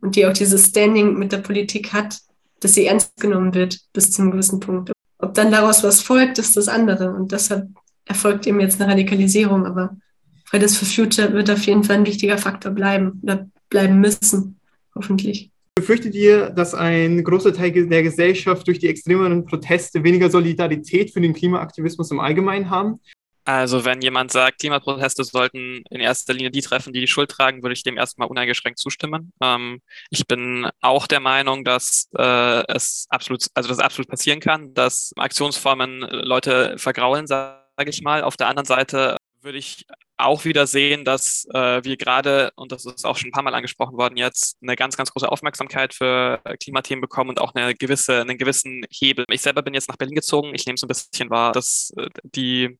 Und 0.00 0.14
die 0.14 0.26
auch 0.26 0.32
dieses 0.32 0.66
Standing 0.66 1.18
mit 1.18 1.32
der 1.32 1.38
Politik 1.38 1.92
hat, 1.92 2.18
dass 2.60 2.74
sie 2.74 2.86
ernst 2.86 3.16
genommen 3.20 3.54
wird 3.54 3.80
bis 3.92 4.10
zu 4.10 4.22
einem 4.22 4.30
gewissen 4.30 4.60
Punkt. 4.60 4.92
Ob 5.18 5.34
dann 5.34 5.50
daraus 5.50 5.82
was 5.82 6.00
folgt, 6.00 6.38
ist 6.38 6.56
das 6.56 6.68
andere. 6.68 7.12
Und 7.14 7.32
deshalb 7.32 7.68
erfolgt 8.04 8.46
eben 8.46 8.60
jetzt 8.60 8.80
eine 8.80 8.90
Radikalisierung. 8.90 9.66
Aber 9.66 9.96
Fridays 10.44 10.76
for 10.76 10.86
Future 10.86 11.32
wird 11.32 11.50
auf 11.50 11.64
jeden 11.66 11.84
Fall 11.84 11.96
ein 11.96 12.06
wichtiger 12.06 12.38
Faktor 12.38 12.72
bleiben 12.72 13.20
oder 13.22 13.48
bleiben 13.68 14.00
müssen, 14.00 14.58
hoffentlich. 14.94 15.50
Befürchtet 15.74 16.14
ihr, 16.14 16.48
dass 16.50 16.74
ein 16.74 17.22
großer 17.22 17.52
Teil 17.52 17.70
der 17.70 18.02
Gesellschaft 18.02 18.66
durch 18.66 18.78
die 18.78 18.88
extremeren 18.88 19.44
Proteste 19.44 20.02
weniger 20.02 20.30
Solidarität 20.30 21.10
für 21.10 21.20
den 21.20 21.34
Klimaaktivismus 21.34 22.10
im 22.10 22.20
Allgemeinen 22.20 22.70
haben? 22.70 22.98
Also 23.46 23.84
wenn 23.84 24.02
jemand 24.02 24.32
sagt, 24.32 24.58
Klimaproteste 24.58 25.22
sollten 25.22 25.84
in 25.88 26.00
erster 26.00 26.34
Linie 26.34 26.50
die 26.50 26.62
treffen, 26.62 26.92
die 26.92 26.98
die 26.98 27.06
Schuld 27.06 27.30
tragen, 27.30 27.62
würde 27.62 27.74
ich 27.74 27.84
dem 27.84 27.96
erstmal 27.96 28.26
uneingeschränkt 28.26 28.76
zustimmen. 28.80 29.32
Ähm, 29.40 29.80
ich 30.10 30.26
bin 30.26 30.68
auch 30.80 31.06
der 31.06 31.20
Meinung, 31.20 31.64
dass 31.64 32.08
äh, 32.18 32.64
es 32.66 33.06
absolut, 33.08 33.46
also 33.54 33.68
dass 33.68 33.78
absolut 33.78 34.10
passieren 34.10 34.40
kann, 34.40 34.74
dass 34.74 35.12
Aktionsformen 35.16 36.00
Leute 36.00 36.76
vergraulen, 36.76 37.28
sage 37.28 37.60
ich 37.86 38.02
mal. 38.02 38.24
Auf 38.24 38.36
der 38.36 38.48
anderen 38.48 38.66
Seite 38.66 39.16
würde 39.42 39.58
ich 39.58 39.86
auch 40.16 40.44
wieder 40.44 40.66
sehen, 40.66 41.04
dass 41.04 41.46
äh, 41.54 41.84
wir 41.84 41.96
gerade, 41.96 42.50
und 42.56 42.72
das 42.72 42.84
ist 42.84 43.04
auch 43.04 43.16
schon 43.16 43.28
ein 43.28 43.32
paar 43.32 43.44
Mal 43.44 43.54
angesprochen 43.54 43.96
worden, 43.96 44.16
jetzt 44.16 44.56
eine 44.60 44.74
ganz, 44.74 44.96
ganz 44.96 45.12
große 45.12 45.30
Aufmerksamkeit 45.30 45.94
für 45.94 46.40
Klimathemen 46.60 47.00
bekommen 47.00 47.30
und 47.30 47.40
auch 47.40 47.54
eine 47.54 47.76
gewisse, 47.76 48.22
einen 48.22 48.38
gewissen 48.38 48.84
Hebel. 48.90 49.24
Ich 49.30 49.42
selber 49.42 49.62
bin 49.62 49.74
jetzt 49.74 49.88
nach 49.88 49.96
Berlin 49.96 50.16
gezogen. 50.16 50.52
Ich 50.54 50.66
nehme 50.66 50.78
so 50.78 50.86
ein 50.86 50.88
bisschen 50.88 51.30
wahr, 51.30 51.52
dass 51.52 51.92
äh, 51.96 52.08
die 52.24 52.76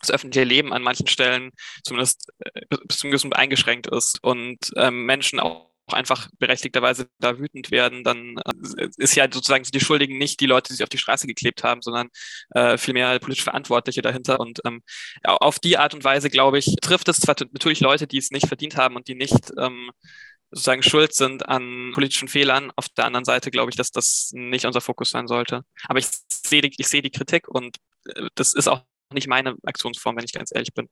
das 0.00 0.10
öffentliche 0.10 0.44
Leben 0.44 0.72
an 0.72 0.82
manchen 0.82 1.06
Stellen 1.06 1.50
zumindest 1.84 2.30
äh, 2.38 2.76
bis 2.86 2.98
zum 2.98 3.10
gewissen 3.10 3.32
eingeschränkt 3.32 3.86
ist 3.86 4.22
und 4.22 4.70
ähm, 4.76 5.04
Menschen 5.04 5.40
auch 5.40 5.68
einfach 5.92 6.28
berechtigterweise 6.38 7.08
da 7.18 7.38
wütend 7.38 7.70
werden, 7.70 8.04
dann 8.04 8.36
äh, 8.76 8.88
ist 8.96 9.14
ja 9.14 9.24
sozusagen 9.30 9.64
die 9.64 9.80
Schuldigen 9.80 10.18
nicht 10.18 10.40
die 10.40 10.46
Leute, 10.46 10.68
die 10.68 10.74
sich 10.74 10.82
auf 10.82 10.88
die 10.88 10.98
Straße 10.98 11.26
geklebt 11.26 11.64
haben, 11.64 11.82
sondern 11.82 12.08
äh, 12.50 12.78
vielmehr 12.78 13.18
politisch 13.18 13.44
Verantwortliche 13.44 14.02
dahinter. 14.02 14.40
Und 14.40 14.60
ähm, 14.64 14.82
auf 15.24 15.58
die 15.58 15.78
Art 15.78 15.94
und 15.94 16.04
Weise, 16.04 16.30
glaube 16.30 16.58
ich, 16.58 16.76
trifft 16.80 17.08
es 17.08 17.20
zwar 17.20 17.36
natürlich 17.52 17.80
Leute, 17.80 18.06
die 18.06 18.18
es 18.18 18.30
nicht 18.30 18.46
verdient 18.46 18.76
haben 18.76 18.96
und 18.96 19.08
die 19.08 19.14
nicht 19.14 19.52
ähm, 19.58 19.90
sozusagen 20.50 20.82
schuld 20.82 21.14
sind 21.14 21.48
an 21.48 21.90
politischen 21.92 22.28
Fehlern. 22.28 22.72
Auf 22.76 22.88
der 22.90 23.04
anderen 23.04 23.24
Seite 23.24 23.50
glaube 23.50 23.70
ich, 23.70 23.76
dass 23.76 23.90
das 23.90 24.30
nicht 24.32 24.64
unser 24.64 24.80
Fokus 24.80 25.10
sein 25.10 25.26
sollte. 25.28 25.62
Aber 25.88 25.98
ich 25.98 26.06
sehe 26.28 26.62
die, 26.62 26.72
ich 26.76 26.88
sehe 26.88 27.02
die 27.02 27.10
Kritik 27.10 27.48
und 27.48 27.76
äh, 28.06 28.28
das 28.34 28.54
ist 28.54 28.68
auch 28.68 28.82
nicht 29.12 29.28
meine 29.28 29.56
Aktionsform, 29.64 30.16
wenn 30.16 30.24
ich 30.24 30.32
ganz 30.32 30.52
ehrlich 30.54 30.74
bin. 30.74 30.88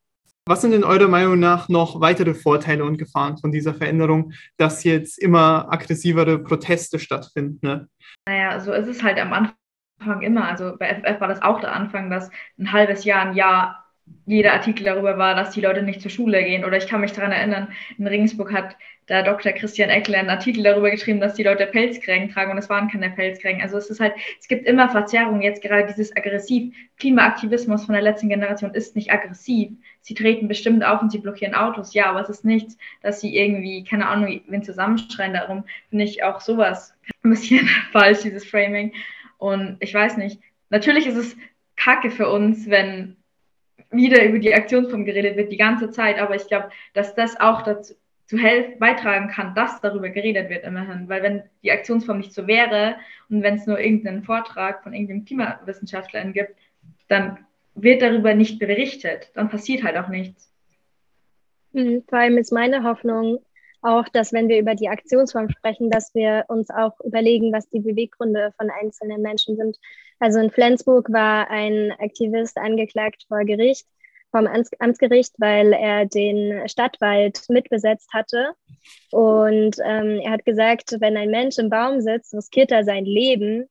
Was 0.49 0.61
sind 0.61 0.73
in 0.73 0.85
eurer 0.85 1.09
Meinung 1.09 1.41
nach 1.41 1.69
noch 1.69 2.01
weitere 2.01 2.33
Vorteile 2.33 2.85
und 2.85 2.99
Gefahren 2.99 3.37
von 3.37 3.51
dieser 3.51 3.75
Veränderung, 3.75 4.33
dass 4.59 4.85
jetzt 4.85 5.19
immer 5.19 5.67
aggressivere 5.73 6.39
Proteste 6.39 7.01
stattfinden? 7.01 7.59
Ne? 7.67 7.89
Naja, 8.29 8.61
so 8.61 8.73
ist 8.73 8.87
es 8.87 9.03
halt 9.03 9.19
am 9.19 9.33
Anfang 9.33 10.23
immer. 10.23 10.47
Also 10.47 10.77
bei 10.79 10.95
FF 10.95 11.21
war 11.21 11.29
das 11.29 11.43
auch 11.43 11.61
der 11.61 11.73
Anfang, 11.73 12.11
dass 12.11 12.31
ein 12.59 12.71
halbes 12.71 13.05
Jahr, 13.05 13.23
ein 13.23 13.35
Jahr 13.35 13.86
jeder 14.27 14.53
Artikel 14.55 14.85
darüber 14.85 15.19
war, 15.19 15.35
dass 15.35 15.51
die 15.53 15.61
Leute 15.61 15.83
nicht 15.83 16.01
zur 16.01 16.11
Schule 16.11 16.43
gehen. 16.43 16.65
Oder 16.65 16.77
ich 16.77 16.89
kann 16.89 17.01
mich 17.01 17.13
daran 17.13 17.33
erinnern, 17.33 17.69
in 17.97 18.07
Regensburg 18.07 18.53
hat 18.53 18.77
der 19.09 19.23
Dr. 19.23 19.53
Christian 19.53 19.89
Eckler 19.89 20.19
einen 20.19 20.31
Artikel 20.31 20.65
darüber 20.65 20.91
geschrieben, 20.91 21.21
dass 21.21 21.35
die 21.35 21.45
Leute 21.45 21.67
Pelzkrägen 21.67 22.29
tragen 22.31 22.51
und 22.51 22.59
es 22.59 22.69
waren 22.69 22.91
keine 22.91 23.11
Pelzkrägen. 23.11 23.63
Also 23.63 23.77
es 23.77 23.89
ist 23.89 24.01
halt, 24.01 24.15
es 24.41 24.49
gibt 24.49 24.67
immer 24.67 24.89
Verzerrungen. 24.89 25.43
Jetzt 25.43 25.63
gerade 25.63 25.87
dieses 25.87 26.17
aggressiv. 26.17 26.75
Klimaaktivismus 26.99 27.85
von 27.85 27.93
der 27.93 28.03
letzten 28.03 28.29
Generation 28.29 28.75
ist 28.75 28.97
nicht 28.97 29.13
aggressiv. 29.13 29.71
Sie 30.01 30.15
treten 30.15 30.49
bestimmt 30.49 30.85
auf 30.85 31.03
und 31.03 31.13
sie 31.13 31.19
blockieren 31.19 31.55
Autos. 31.55 31.95
Ja, 31.95 32.07
aber 32.07 32.21
es 32.21 32.29
ist 32.29 32.45
nichts, 32.45 32.77
dass 33.03 33.21
sie 33.21 33.37
irgendwie, 33.37 33.85
keine 33.85 34.09
Ahnung, 34.09 34.41
wen 34.49 34.63
zusammenschreien. 34.65 35.35
Darum 35.35 35.65
finde 35.89 36.05
ich 36.05 36.25
auch 36.25 36.41
sowas 36.41 36.97
ein 37.23 37.31
bisschen 37.31 37.69
falsch, 37.93 38.23
dieses 38.23 38.45
Framing. 38.45 38.93
Und 39.39 39.77
ich 39.79 39.95
weiß 39.95 40.17
nicht. 40.17 40.41
Natürlich 40.71 41.07
ist 41.07 41.17
es 41.17 41.37
kacke 41.77 42.11
für 42.11 42.29
uns, 42.29 42.69
wenn 42.69 43.17
wieder 43.91 44.25
über 44.25 44.39
die 44.39 44.55
Aktionsform 44.55 45.05
geredet 45.05 45.37
wird, 45.37 45.53
die 45.53 45.57
ganze 45.57 45.91
Zeit. 45.91 46.19
Aber 46.19 46.35
ich 46.35 46.47
glaube, 46.47 46.71
dass 46.95 47.15
das 47.15 47.39
auch 47.41 47.63
dazu 47.63 47.95
zu 48.27 48.39
helfen, 48.39 48.79
beitragen 48.79 49.29
kann, 49.29 49.55
dass 49.55 49.81
darüber 49.81 50.09
geredet 50.09 50.51
wird 50.51 50.65
immerhin. 50.65 51.09
Weil 51.09 51.23
wenn 51.23 51.43
die 51.63 51.71
Aktionsform 51.71 52.19
nicht 52.19 52.35
so 52.35 52.47
wäre 52.47 52.97
und 53.31 53.43
wenn 53.43 53.55
es 53.55 53.67
nur 53.67 53.79
irgendeinen 53.79 54.25
Vortrag 54.25 54.83
von 54.83 54.93
irgendeinem 54.93 55.25
Klimawissenschaftler 55.25 56.25
gibt, 56.33 56.57
dann 57.09 57.39
wird 57.75 58.03
darüber 58.03 58.35
nicht 58.35 58.59
berichtet. 58.59 59.31
Dann 59.35 59.49
passiert 59.49 59.85
halt 59.85 59.97
auch 59.97 60.09
nichts. 60.09 60.51
Hm, 61.73 62.03
vor 62.09 62.19
allem 62.19 62.39
ist 62.39 62.53
meine 62.53 62.83
Hoffnung 62.83 63.39
auch, 63.83 64.09
dass 64.09 64.33
wenn 64.33 64.49
wir 64.49 64.59
über 64.59 64.75
die 64.75 64.89
Aktionsform 64.89 65.49
sprechen, 65.51 65.91
dass 65.91 66.15
wir 66.15 66.45
uns 66.49 66.71
auch 66.71 66.99
überlegen, 67.05 67.53
was 67.53 67.69
die 67.69 67.81
Beweggründe 67.81 68.53
von 68.59 68.71
einzelnen 68.71 69.23
Menschen 69.23 69.57
sind. 69.57 69.79
Also 70.19 70.39
in 70.41 70.51
Flensburg 70.51 71.13
war 71.13 71.51
ein 71.51 71.93
Aktivist 71.99 72.57
angeklagt 72.57 73.25
vor 73.29 73.45
Gericht, 73.45 73.87
vom 74.31 74.47
Amtsgericht, 74.47 75.35
weil 75.39 75.73
er 75.73 76.07
den 76.07 76.69
Stadtwald 76.69 77.43
mitbesetzt 77.49 78.13
hatte. 78.13 78.53
Und 79.11 79.77
ähm, 79.85 80.21
er 80.23 80.33
hat 80.33 80.45
gesagt, 80.45 80.97
wenn 81.01 81.17
ein 81.17 81.31
Mensch 81.31 81.59
im 81.59 81.71
Baum 81.71 82.01
sitzt, 82.01 82.35
riskiert 82.35 82.71
er 82.71 82.85
sein 82.85 83.05
Leben, 83.05 83.69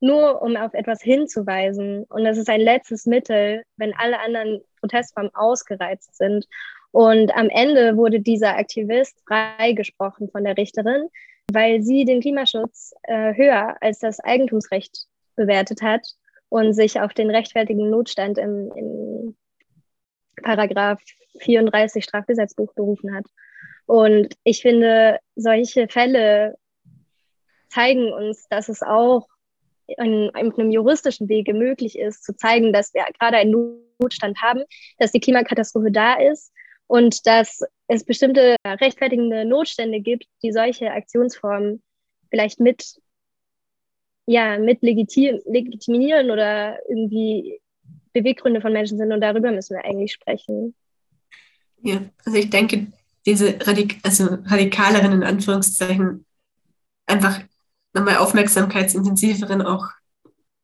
nur 0.00 0.42
um 0.42 0.56
auf 0.56 0.74
etwas 0.74 1.02
hinzuweisen. 1.02 2.04
Und 2.04 2.24
das 2.24 2.38
ist 2.38 2.48
ein 2.48 2.60
letztes 2.60 3.06
Mittel, 3.06 3.62
wenn 3.76 3.94
alle 3.94 4.20
anderen 4.20 4.62
Protestformen 4.80 5.34
ausgereizt 5.34 6.16
sind. 6.16 6.46
Und 6.92 7.34
am 7.36 7.48
Ende 7.48 7.96
wurde 7.96 8.20
dieser 8.20 8.56
Aktivist 8.56 9.22
freigesprochen 9.26 10.28
von 10.30 10.42
der 10.42 10.56
Richterin, 10.56 11.08
weil 11.52 11.82
sie 11.82 12.04
den 12.04 12.20
Klimaschutz 12.20 12.92
äh, 13.04 13.34
höher 13.34 13.76
als 13.80 14.00
das 14.00 14.20
Eigentumsrecht 14.20 15.06
bewertet 15.40 15.80
hat 15.80 16.06
und 16.50 16.74
sich 16.74 17.00
auf 17.00 17.14
den 17.14 17.30
rechtfertigen 17.30 17.88
Notstand 17.88 18.36
im, 18.36 18.70
im 18.76 19.36
Paragraph 20.42 21.00
34 21.40 22.04
Strafgesetzbuch 22.04 22.74
berufen 22.74 23.14
hat. 23.14 23.24
Und 23.86 24.36
ich 24.44 24.60
finde, 24.60 25.18
solche 25.34 25.88
Fälle 25.88 26.56
zeigen 27.70 28.12
uns, 28.12 28.46
dass 28.48 28.68
es 28.68 28.82
auch 28.82 29.26
in, 29.86 30.30
in 30.36 30.52
einem 30.52 30.70
juristischen 30.70 31.28
Wege 31.28 31.54
möglich 31.54 31.98
ist, 31.98 32.22
zu 32.24 32.36
zeigen, 32.36 32.72
dass 32.72 32.92
wir 32.94 33.04
gerade 33.18 33.38
einen 33.38 33.82
Notstand 33.98 34.40
haben, 34.42 34.62
dass 34.98 35.12
die 35.12 35.20
Klimakatastrophe 35.20 35.90
da 35.90 36.14
ist 36.14 36.52
und 36.86 37.26
dass 37.26 37.62
es 37.88 38.04
bestimmte 38.04 38.56
rechtfertigende 38.66 39.44
Notstände 39.44 40.00
gibt, 40.00 40.26
die 40.42 40.52
solche 40.52 40.90
Aktionsformen 40.90 41.82
vielleicht 42.30 42.60
mit, 42.60 43.00
ja, 44.26 44.58
mit 44.58 44.82
legitim, 44.82 45.40
legitimieren 45.46 46.30
oder 46.30 46.78
irgendwie 46.88 47.60
Beweggründe 48.12 48.60
von 48.60 48.72
Menschen 48.72 48.98
sind 48.98 49.12
und 49.12 49.20
darüber 49.20 49.52
müssen 49.52 49.76
wir 49.76 49.84
eigentlich 49.84 50.12
sprechen. 50.12 50.74
Ja, 51.82 52.00
also 52.24 52.38
ich 52.38 52.50
denke, 52.50 52.88
diese 53.26 53.58
Radik 53.66 53.98
also 54.02 54.38
radikaleren 54.44 55.12
in 55.12 55.22
Anführungszeichen 55.22 56.24
einfach 57.06 57.40
nochmal 57.92 58.18
aufmerksamkeitsintensiveren 58.18 59.62
auch 59.62 59.88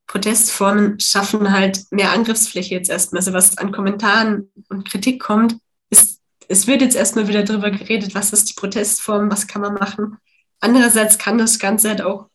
Protestformen 0.07 0.99
schaffen 0.99 1.51
halt 1.51 1.83
mehr 1.91 2.11
Angriffsfläche 2.11 2.75
jetzt 2.75 2.89
erstmal. 2.89 3.19
Also 3.19 3.33
was 3.33 3.57
an 3.57 3.73
Kommentaren 3.73 4.49
und 4.69 4.89
Kritik 4.89 5.19
kommt, 5.21 5.57
ist, 5.89 6.21
es 6.47 6.65
wird 6.65 6.81
jetzt 6.81 6.95
erstmal 6.95 7.27
wieder 7.27 7.43
darüber 7.43 7.71
geredet, 7.71 8.15
was 8.15 8.31
ist 8.31 8.49
die 8.49 8.53
Protestform, 8.53 9.29
was 9.29 9.47
kann 9.47 9.61
man 9.61 9.73
machen. 9.73 10.17
Andererseits 10.61 11.17
kann 11.17 11.37
das 11.37 11.59
Ganze 11.59 11.89
halt 11.89 12.01
auch 12.01 12.29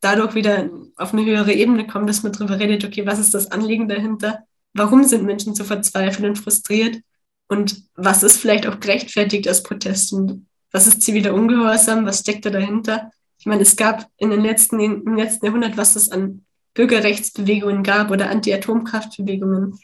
dadurch 0.00 0.34
wieder 0.34 0.70
auf 0.96 1.12
eine 1.12 1.24
höhere 1.24 1.52
Ebene 1.52 1.86
kommen, 1.86 2.06
dass 2.06 2.22
man 2.22 2.32
darüber 2.32 2.58
redet, 2.58 2.84
okay, 2.84 3.06
was 3.06 3.18
ist 3.18 3.34
das 3.34 3.50
Anliegen 3.50 3.88
dahinter? 3.88 4.44
warum 4.76 5.04
sind 5.04 5.24
Menschen 5.24 5.54
so 5.54 5.64
verzweifelt 5.64 6.28
und 6.28 6.36
frustriert 6.36 7.00
und 7.48 7.82
was 7.94 8.22
ist 8.22 8.38
vielleicht 8.38 8.66
auch 8.66 8.80
gerechtfertigt 8.80 9.48
als 9.48 9.62
Protest 9.62 10.12
und 10.12 10.46
was 10.72 10.86
ist 10.86 11.02
ziviler 11.02 11.32
Ungehorsam, 11.32 12.04
was 12.06 12.20
steckt 12.20 12.44
da 12.44 12.50
dahinter? 12.50 13.10
Ich 13.38 13.46
meine, 13.46 13.62
es 13.62 13.76
gab 13.76 14.08
in 14.16 14.30
den 14.30 14.40
letzten, 14.40 14.80
im 14.80 15.16
letzten 15.16 15.46
Jahrhundert, 15.46 15.76
was 15.76 15.96
es 15.96 16.10
an 16.10 16.44
Bürgerrechtsbewegungen 16.74 17.82
gab 17.82 18.10
oder 18.10 18.28
Anti-Atomkraftbewegungen. 18.30 19.78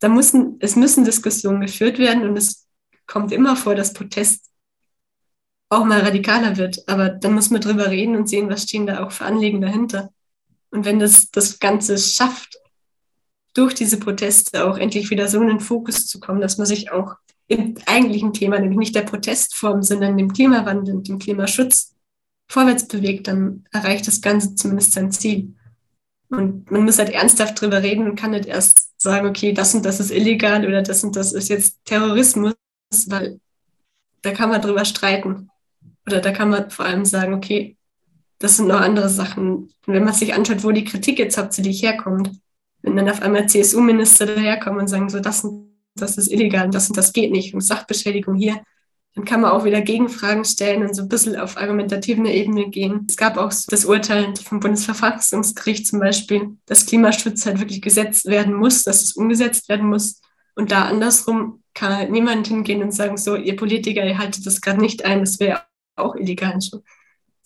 Da 0.00 0.08
müssen, 0.08 0.56
es 0.60 0.76
müssen 0.76 1.04
Diskussionen 1.04 1.60
geführt 1.60 1.98
werden 1.98 2.28
und 2.28 2.36
es 2.36 2.66
kommt 3.06 3.32
immer 3.32 3.56
vor, 3.56 3.74
dass 3.74 3.92
Protest 3.92 4.49
auch 5.70 5.84
mal 5.84 6.00
radikaler 6.00 6.56
wird. 6.56 6.86
Aber 6.88 7.08
dann 7.08 7.32
muss 7.32 7.50
man 7.50 7.60
drüber 7.60 7.90
reden 7.90 8.16
und 8.16 8.28
sehen, 8.28 8.50
was 8.50 8.64
stehen 8.64 8.86
da 8.86 9.04
auch 9.04 9.12
für 9.12 9.24
Anliegen 9.24 9.60
dahinter. 9.60 10.10
Und 10.70 10.84
wenn 10.84 10.98
das 10.98 11.30
das 11.30 11.58
Ganze 11.58 11.96
schafft, 11.96 12.58
durch 13.54 13.74
diese 13.74 13.98
Proteste 13.98 14.64
auch 14.64 14.78
endlich 14.78 15.10
wieder 15.10 15.26
so 15.28 15.40
in 15.40 15.48
den 15.48 15.60
Fokus 15.60 16.06
zu 16.06 16.20
kommen, 16.20 16.40
dass 16.40 16.58
man 16.58 16.66
sich 16.66 16.92
auch 16.92 17.14
im 17.48 17.74
eigentlichen 17.86 18.32
Thema, 18.32 18.58
nämlich 18.58 18.78
nicht 18.78 18.94
der 18.94 19.02
Protestform, 19.02 19.82
sondern 19.82 20.16
dem 20.16 20.32
Klimawandel 20.32 20.94
und 20.94 21.08
dem 21.08 21.18
Klimaschutz 21.18 21.96
vorwärts 22.48 22.86
bewegt, 22.86 23.26
dann 23.26 23.64
erreicht 23.72 24.06
das 24.06 24.20
Ganze 24.20 24.54
zumindest 24.54 24.92
sein 24.92 25.10
Ziel. 25.10 25.54
Und 26.28 26.70
man 26.70 26.84
muss 26.84 26.98
halt 26.98 27.10
ernsthaft 27.10 27.60
drüber 27.60 27.82
reden 27.82 28.08
und 28.08 28.14
kann 28.14 28.30
nicht 28.30 28.46
erst 28.46 28.92
sagen, 29.00 29.26
okay, 29.26 29.52
das 29.52 29.74
und 29.74 29.84
das 29.84 29.98
ist 29.98 30.12
illegal 30.12 30.64
oder 30.64 30.82
das 30.82 31.02
und 31.02 31.16
das 31.16 31.32
ist 31.32 31.48
jetzt 31.48 31.78
Terrorismus, 31.84 32.54
weil 33.08 33.40
da 34.22 34.30
kann 34.32 34.50
man 34.50 34.62
drüber 34.62 34.84
streiten. 34.84 35.50
Oder 36.06 36.20
da 36.20 36.32
kann 36.32 36.50
man 36.50 36.70
vor 36.70 36.84
allem 36.84 37.04
sagen, 37.04 37.34
okay, 37.34 37.76
das 38.38 38.56
sind 38.56 38.68
noch 38.68 38.80
andere 38.80 39.08
Sachen. 39.08 39.48
Und 39.86 39.94
wenn 39.94 40.04
man 40.04 40.14
sich 40.14 40.34
anschaut, 40.34 40.64
wo 40.64 40.72
die 40.72 40.84
Kritik 40.84 41.18
jetzt 41.18 41.38
hauptsächlich 41.38 41.82
herkommt, 41.82 42.30
wenn 42.82 42.96
dann 42.96 43.10
auf 43.10 43.22
einmal 43.22 43.48
CSU-Minister 43.48 44.26
daherkommen 44.26 44.80
und 44.80 44.88
sagen, 44.88 45.08
so 45.10 45.20
das 45.20 45.44
und 45.44 45.70
das 45.94 46.16
ist 46.16 46.32
illegal 46.32 46.66
und 46.66 46.74
das 46.74 46.88
und 46.88 46.96
das 46.96 47.12
geht 47.12 47.30
nicht 47.30 47.52
und 47.52 47.60
Sachbeschädigung 47.60 48.34
hier, 48.36 48.62
dann 49.14 49.24
kann 49.24 49.40
man 49.40 49.50
auch 49.50 49.64
wieder 49.64 49.80
Gegenfragen 49.80 50.44
stellen 50.44 50.82
und 50.82 50.94
so 50.94 51.02
ein 51.02 51.08
bisschen 51.08 51.36
auf 51.36 51.56
argumentative 51.56 52.28
Ebene 52.28 52.70
gehen. 52.70 53.06
Es 53.08 53.16
gab 53.16 53.36
auch 53.36 53.50
so 53.50 53.66
das 53.68 53.84
Urteil 53.84 54.34
vom 54.36 54.60
Bundesverfassungsgericht 54.60 55.86
zum 55.86 55.98
Beispiel, 55.98 56.56
dass 56.66 56.86
Klimaschutz 56.86 57.44
halt 57.44 57.58
wirklich 57.58 57.82
gesetzt 57.82 58.26
werden 58.26 58.54
muss, 58.54 58.84
dass 58.84 59.02
es 59.02 59.12
umgesetzt 59.16 59.68
werden 59.68 59.88
muss. 59.88 60.20
Und 60.54 60.70
da 60.70 60.84
andersrum 60.84 61.62
kann 61.74 61.96
halt 61.96 62.10
niemand 62.10 62.46
hingehen 62.46 62.82
und 62.82 62.92
sagen, 62.92 63.16
so, 63.16 63.34
ihr 63.34 63.56
Politiker, 63.56 64.04
ihr 64.04 64.18
haltet 64.18 64.46
das 64.46 64.60
gerade 64.60 64.80
nicht 64.80 65.04
ein, 65.04 65.20
das 65.20 65.40
wäre 65.40 65.62
auch 66.00 66.16
illegal. 66.16 66.58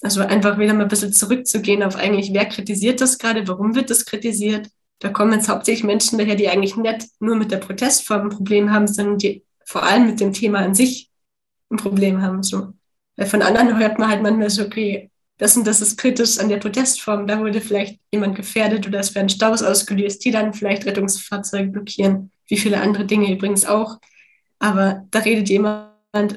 Also 0.03 0.21
einfach 0.21 0.59
wieder 0.59 0.75
mal 0.75 0.83
ein 0.83 0.89
bisschen 0.89 1.13
zurückzugehen 1.13 1.83
auf 1.83 1.97
eigentlich, 1.97 2.33
wer 2.33 2.47
kritisiert 2.47 3.01
das 3.01 3.19
gerade, 3.19 3.47
warum 3.49 3.75
wird 3.75 3.91
das 3.91 4.05
kritisiert 4.05 4.69
da 5.01 5.11
kommen 5.11 5.33
jetzt 5.33 5.49
hauptsächlich 5.49 5.85
Menschen 5.85 6.19
daher, 6.19 6.35
die 6.35 6.49
eigentlich 6.49 6.77
nicht 6.77 7.09
nur 7.21 7.37
mit 7.37 7.51
der 7.51 7.59
Protestform 7.59 8.23
ein 8.23 8.31
Problem 8.31 8.73
haben, 8.73 8.87
sondern 8.87 9.19
die 9.19 9.45
vor 9.67 9.83
allem 9.83 10.07
mit 10.07 10.21
dem 10.21 10.33
Thema 10.33 10.61
an 10.61 10.75
sich 10.75 11.11
ein 11.71 11.77
Problem 11.77 12.23
haben. 12.23 12.43
So. 12.43 12.73
Weil 13.17 13.27
von 13.27 13.43
anderen 13.43 13.79
hört 13.79 13.99
man 13.99 14.09
halt 14.09 14.23
manchmal 14.23 14.51
so, 14.51 14.65
okay, 14.65 15.11
das 15.39 15.57
und 15.57 15.67
das 15.67 15.81
ist 15.81 15.99
kritisch 15.99 16.39
an 16.39 16.49
der 16.49 16.59
Protestform, 16.59 17.27
da 17.27 17.41
wurde 17.41 17.61
vielleicht 17.61 17.99
jemand 18.13 18.37
gefährdet 18.37 18.87
oder 18.87 19.01
es 19.01 19.15
werden 19.15 19.29
Staus 19.29 19.63
ausgelöst, 19.63 20.25
die 20.25 20.31
dann 20.31 20.55
vielleicht 20.55 20.87
Rettungsfahrzeuge 20.87 21.71
blockieren, 21.71 22.31
wie 22.47 22.57
viele 22.57 22.81
andere 22.81 23.05
Dinge 23.05 23.33
übrigens 23.33 23.67
auch. 23.67 23.99
Aber 24.61 25.05
da 25.11 25.19
redet 25.19 25.49
jemand, 25.49 25.91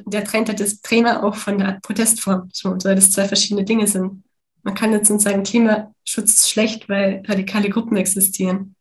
der 0.05 0.23
trennt 0.23 0.49
halt 0.49 0.59
das 0.59 0.81
Thema 0.81 1.23
auch 1.23 1.35
von 1.35 1.57
der 1.57 1.79
Protestform, 1.81 2.49
so, 2.51 2.71
weil 2.83 2.95
das 2.95 3.11
zwei 3.11 3.27
verschiedene 3.27 3.63
Dinge 3.63 3.87
sind. 3.87 4.23
Man 4.63 4.75
kann 4.75 4.91
jetzt 4.91 5.09
nicht 5.09 5.21
sagen, 5.21 5.43
Klimaschutz 5.43 6.33
ist 6.33 6.49
schlecht, 6.49 6.89
weil 6.89 7.23
radikale 7.25 7.69
Gruppen 7.69 7.95
existieren. 7.95 8.75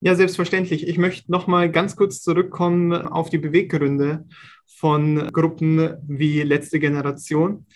Ja, 0.00 0.14
selbstverständlich. 0.14 0.88
Ich 0.88 0.96
möchte 0.96 1.30
noch 1.30 1.46
mal 1.46 1.70
ganz 1.70 1.94
kurz 1.94 2.22
zurückkommen 2.22 2.92
auf 2.92 3.28
die 3.28 3.38
Beweggründe 3.38 4.24
von 4.66 5.28
Gruppen 5.30 5.94
wie 6.06 6.42
Letzte 6.42 6.80
Generation. 6.80 7.66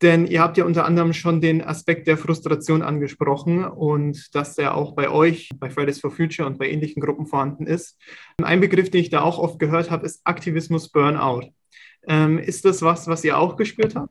Denn 0.00 0.26
ihr 0.26 0.40
habt 0.40 0.56
ja 0.56 0.64
unter 0.64 0.84
anderem 0.84 1.12
schon 1.12 1.40
den 1.40 1.62
Aspekt 1.62 2.06
der 2.08 2.16
Frustration 2.16 2.82
angesprochen 2.82 3.64
und 3.64 4.34
dass 4.34 4.56
der 4.56 4.76
auch 4.76 4.94
bei 4.94 5.08
euch, 5.08 5.50
bei 5.56 5.70
Fridays 5.70 6.00
for 6.00 6.10
Future 6.10 6.46
und 6.46 6.58
bei 6.58 6.68
ähnlichen 6.68 7.00
Gruppen 7.00 7.26
vorhanden 7.26 7.66
ist. 7.66 8.00
Ein 8.42 8.60
Begriff, 8.60 8.90
den 8.90 9.00
ich 9.00 9.10
da 9.10 9.22
auch 9.22 9.38
oft 9.38 9.58
gehört 9.58 9.90
habe, 9.90 10.06
ist 10.06 10.20
Aktivismus 10.24 10.88
Burnout. 10.88 11.52
Ähm, 12.06 12.38
ist 12.38 12.64
das 12.64 12.82
was, 12.82 13.06
was 13.08 13.24
ihr 13.24 13.38
auch 13.38 13.56
gespürt 13.56 13.94
habt? 13.94 14.10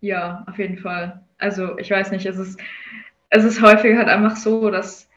Ja, 0.00 0.44
auf 0.48 0.58
jeden 0.58 0.78
Fall. 0.78 1.22
Also 1.38 1.78
ich 1.78 1.90
weiß 1.90 2.10
nicht, 2.10 2.26
es 2.26 2.38
ist, 2.38 2.60
es 3.30 3.44
ist 3.44 3.62
häufig 3.62 3.96
halt 3.96 4.08
einfach 4.08 4.36
so, 4.36 4.70
dass 4.70 5.08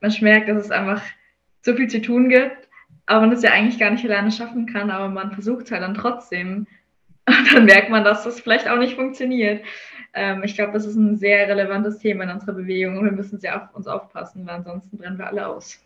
man 0.00 0.12
merkt, 0.20 0.48
dass 0.48 0.64
es 0.64 0.70
einfach 0.70 1.02
so 1.62 1.74
viel 1.74 1.88
zu 1.88 2.02
tun 2.02 2.28
gibt, 2.28 2.68
aber 3.06 3.20
man 3.20 3.32
es 3.32 3.42
ja 3.42 3.52
eigentlich 3.52 3.78
gar 3.78 3.90
nicht 3.90 4.04
alleine 4.04 4.32
schaffen 4.32 4.66
kann, 4.66 4.90
aber 4.90 5.08
man 5.08 5.32
versucht 5.32 5.66
es 5.66 5.72
halt 5.72 5.82
dann 5.82 5.94
trotzdem. 5.94 6.66
Und 7.26 7.54
dann 7.54 7.64
merkt 7.66 7.88
man, 7.88 8.04
dass 8.04 8.24
das 8.24 8.40
vielleicht 8.40 8.68
auch 8.68 8.78
nicht 8.78 8.96
funktioniert. 8.96 9.64
Ähm, 10.12 10.42
ich 10.42 10.56
glaube, 10.56 10.72
das 10.72 10.86
ist 10.86 10.96
ein 10.96 11.16
sehr 11.16 11.48
relevantes 11.48 11.98
Thema 11.98 12.24
in 12.24 12.30
unserer 12.30 12.52
Bewegung 12.52 12.98
und 12.98 13.04
wir 13.04 13.12
müssen 13.12 13.38
sehr 13.38 13.62
auf 13.62 13.74
uns 13.74 13.86
aufpassen, 13.86 14.46
weil 14.46 14.56
ansonsten 14.56 14.98
brennen 14.98 15.18
wir 15.18 15.28
alle 15.28 15.46
aus. 15.46 15.80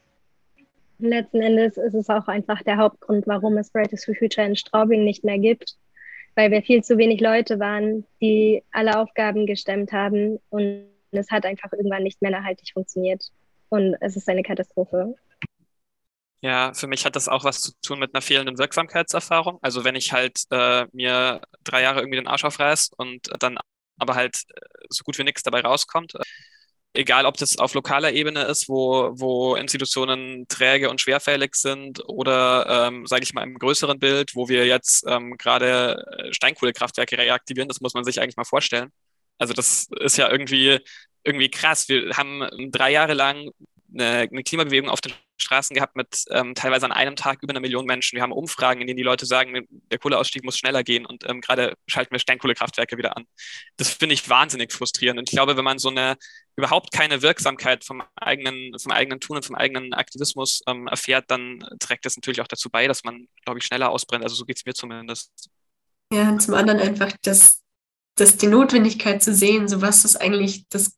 Letzten 0.98 1.42
Endes 1.42 1.76
ist 1.76 1.94
es 1.94 2.08
auch 2.08 2.26
einfach 2.28 2.62
der 2.62 2.78
Hauptgrund, 2.78 3.26
warum 3.26 3.58
es 3.58 3.70
Fridays 3.70 4.04
for 4.04 4.14
Future 4.14 4.46
in 4.46 4.56
Straubing 4.56 5.04
nicht 5.04 5.24
mehr 5.24 5.38
gibt, 5.38 5.76
weil 6.34 6.50
wir 6.50 6.62
viel 6.62 6.82
zu 6.82 6.96
wenig 6.96 7.20
Leute 7.20 7.58
waren, 7.58 8.06
die 8.20 8.62
alle 8.72 8.98
Aufgaben 8.98 9.46
gestemmt 9.46 9.92
haben 9.92 10.38
und 10.50 10.88
es 11.10 11.30
hat 11.30 11.44
einfach 11.46 11.72
irgendwann 11.72 12.02
nicht 12.02 12.20
mehr 12.22 12.30
nachhaltig 12.30 12.72
funktioniert 12.72 13.30
und 13.68 13.96
es 14.00 14.16
ist 14.16 14.28
eine 14.28 14.42
Katastrophe. 14.42 15.14
Ja, 16.40 16.72
für 16.74 16.86
mich 16.86 17.04
hat 17.04 17.16
das 17.16 17.28
auch 17.28 17.44
was 17.44 17.60
zu 17.60 17.72
tun 17.82 17.98
mit 17.98 18.14
einer 18.14 18.22
fehlenden 18.22 18.58
Wirksamkeitserfahrung. 18.58 19.58
Also 19.62 19.84
wenn 19.84 19.94
ich 19.94 20.12
halt 20.12 20.44
äh, 20.50 20.86
mir 20.92 21.40
drei 21.64 21.82
Jahre 21.82 22.00
irgendwie 22.00 22.18
den 22.18 22.28
Arsch 22.28 22.44
aufreiß 22.44 22.90
und 22.96 23.30
dann 23.40 23.58
aber 23.98 24.14
halt 24.14 24.42
äh, 24.54 24.60
so 24.90 25.02
gut 25.02 25.18
wie 25.18 25.24
nichts 25.24 25.42
dabei 25.42 25.60
rauskommt, 25.62 26.12
egal 26.96 27.26
ob 27.26 27.36
das 27.36 27.58
auf 27.58 27.74
lokaler 27.74 28.12
Ebene 28.12 28.44
ist, 28.44 28.68
wo, 28.68 29.10
wo 29.14 29.56
Institutionen 29.56 30.46
träge 30.48 30.90
und 30.90 31.00
schwerfällig 31.00 31.54
sind 31.54 32.02
oder, 32.08 32.88
ähm, 32.88 33.06
sage 33.06 33.22
ich 33.24 33.34
mal, 33.34 33.42
im 33.42 33.58
größeren 33.58 33.98
Bild, 33.98 34.34
wo 34.34 34.48
wir 34.48 34.66
jetzt 34.66 35.04
ähm, 35.06 35.36
gerade 35.38 36.04
äh, 36.18 36.32
Steinkohlekraftwerke 36.32 37.18
reaktivieren, 37.18 37.68
das 37.68 37.80
muss 37.80 37.94
man 37.94 38.04
sich 38.04 38.20
eigentlich 38.20 38.36
mal 38.36 38.44
vorstellen. 38.44 38.90
Also 39.38 39.52
das 39.54 39.88
ist 40.00 40.16
ja 40.16 40.30
irgendwie, 40.30 40.80
irgendwie 41.24 41.50
krass. 41.50 41.88
Wir 41.88 42.16
haben 42.16 42.48
drei 42.70 42.92
Jahre 42.92 43.14
lang 43.14 43.50
eine, 44.00 44.28
eine 44.30 44.42
Klimabewegung 44.42 44.88
auf 44.88 45.00
den 45.00 45.12
Straßen 45.38 45.74
gehabt 45.74 45.96
mit 45.96 46.24
ähm, 46.30 46.54
teilweise 46.54 46.86
an 46.86 46.92
einem 46.92 47.16
Tag 47.16 47.42
über 47.42 47.52
einer 47.52 47.60
Million 47.60 47.84
Menschen. 47.84 48.16
Wir 48.16 48.22
haben 48.22 48.32
Umfragen, 48.32 48.80
in 48.80 48.86
denen 48.86 48.96
die 48.96 49.02
Leute 49.02 49.26
sagen, 49.26 49.66
der 49.70 49.98
Kohleausstieg 49.98 50.44
muss 50.44 50.58
schneller 50.58 50.82
gehen 50.82 51.06
und 51.06 51.28
ähm, 51.28 51.40
gerade 51.40 51.74
schalten 51.86 52.12
wir 52.12 52.18
Steinkohlekraftwerke 52.18 52.96
wieder 52.96 53.16
an. 53.16 53.26
Das 53.76 53.90
finde 53.90 54.14
ich 54.14 54.28
wahnsinnig 54.28 54.72
frustrierend. 54.72 55.18
Und 55.18 55.28
ich 55.28 55.34
glaube, 55.34 55.56
wenn 55.56 55.64
man 55.64 55.78
so 55.78 55.90
eine 55.90 56.16
überhaupt 56.56 56.92
keine 56.92 57.22
Wirksamkeit 57.22 57.84
vom 57.84 58.02
eigenen, 58.16 58.78
vom 58.78 58.92
eigenen 58.92 59.20
Tun 59.20 59.36
und 59.36 59.44
vom 59.44 59.56
eigenen 59.56 59.92
Aktivismus 59.92 60.62
ähm, 60.66 60.86
erfährt, 60.86 61.30
dann 61.30 61.64
trägt 61.78 62.06
das 62.06 62.16
natürlich 62.16 62.40
auch 62.40 62.48
dazu 62.48 62.70
bei, 62.70 62.86
dass 62.86 63.04
man, 63.04 63.28
glaube 63.44 63.58
ich, 63.58 63.64
schneller 63.64 63.90
ausbrennt. 63.90 64.24
Also 64.24 64.36
so 64.36 64.44
geht 64.44 64.56
es 64.56 64.64
mir 64.64 64.74
zumindest. 64.74 65.50
Ja, 66.12 66.28
und 66.30 66.40
zum 66.40 66.54
anderen 66.54 66.80
einfach 66.80 67.12
das 67.22 67.62
das 68.16 68.38
die 68.38 68.46
Notwendigkeit 68.46 69.22
zu 69.22 69.34
sehen, 69.34 69.68
so 69.68 69.82
was 69.82 70.04
ist 70.04 70.16
eigentlich 70.16 70.66
das, 70.70 70.96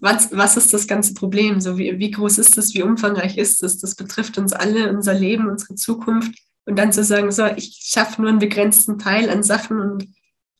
was, 0.00 0.30
was 0.30 0.56
ist 0.58 0.72
das 0.74 0.86
ganze 0.86 1.14
Problem, 1.14 1.60
so 1.60 1.78
wie, 1.78 1.98
wie 1.98 2.10
groß 2.10 2.38
ist 2.38 2.58
es, 2.58 2.74
wie 2.74 2.82
umfangreich 2.82 3.38
ist 3.38 3.62
es, 3.62 3.80
das 3.80 3.94
betrifft 3.94 4.36
uns 4.36 4.52
alle, 4.52 4.90
unser 4.90 5.14
Leben, 5.14 5.48
unsere 5.48 5.74
Zukunft. 5.74 6.38
Und 6.66 6.78
dann 6.78 6.92
zu 6.92 7.02
sagen, 7.02 7.32
so, 7.32 7.46
ich 7.46 7.80
schaffe 7.82 8.20
nur 8.20 8.30
einen 8.30 8.38
begrenzten 8.38 8.98
Teil 8.98 9.30
an 9.30 9.42
Sachen 9.42 9.80
und 9.80 10.06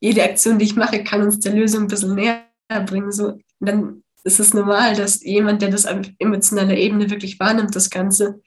jede 0.00 0.24
Aktion, 0.24 0.58
die 0.58 0.64
ich 0.64 0.74
mache, 0.74 1.04
kann 1.04 1.22
uns 1.22 1.38
der 1.40 1.52
Lösung 1.52 1.82
ein 1.82 1.88
bisschen 1.88 2.14
näher 2.14 2.46
bringen, 2.86 3.12
so, 3.12 3.26
und 3.28 3.42
dann 3.60 4.02
ist 4.24 4.40
es 4.40 4.54
normal, 4.54 4.96
dass 4.96 5.22
jemand, 5.22 5.62
der 5.62 5.70
das 5.70 5.86
auf 5.86 6.06
emotionaler 6.18 6.76
Ebene 6.76 7.10
wirklich 7.10 7.38
wahrnimmt, 7.38 7.76
das 7.76 7.90
Ganze, 7.90 8.40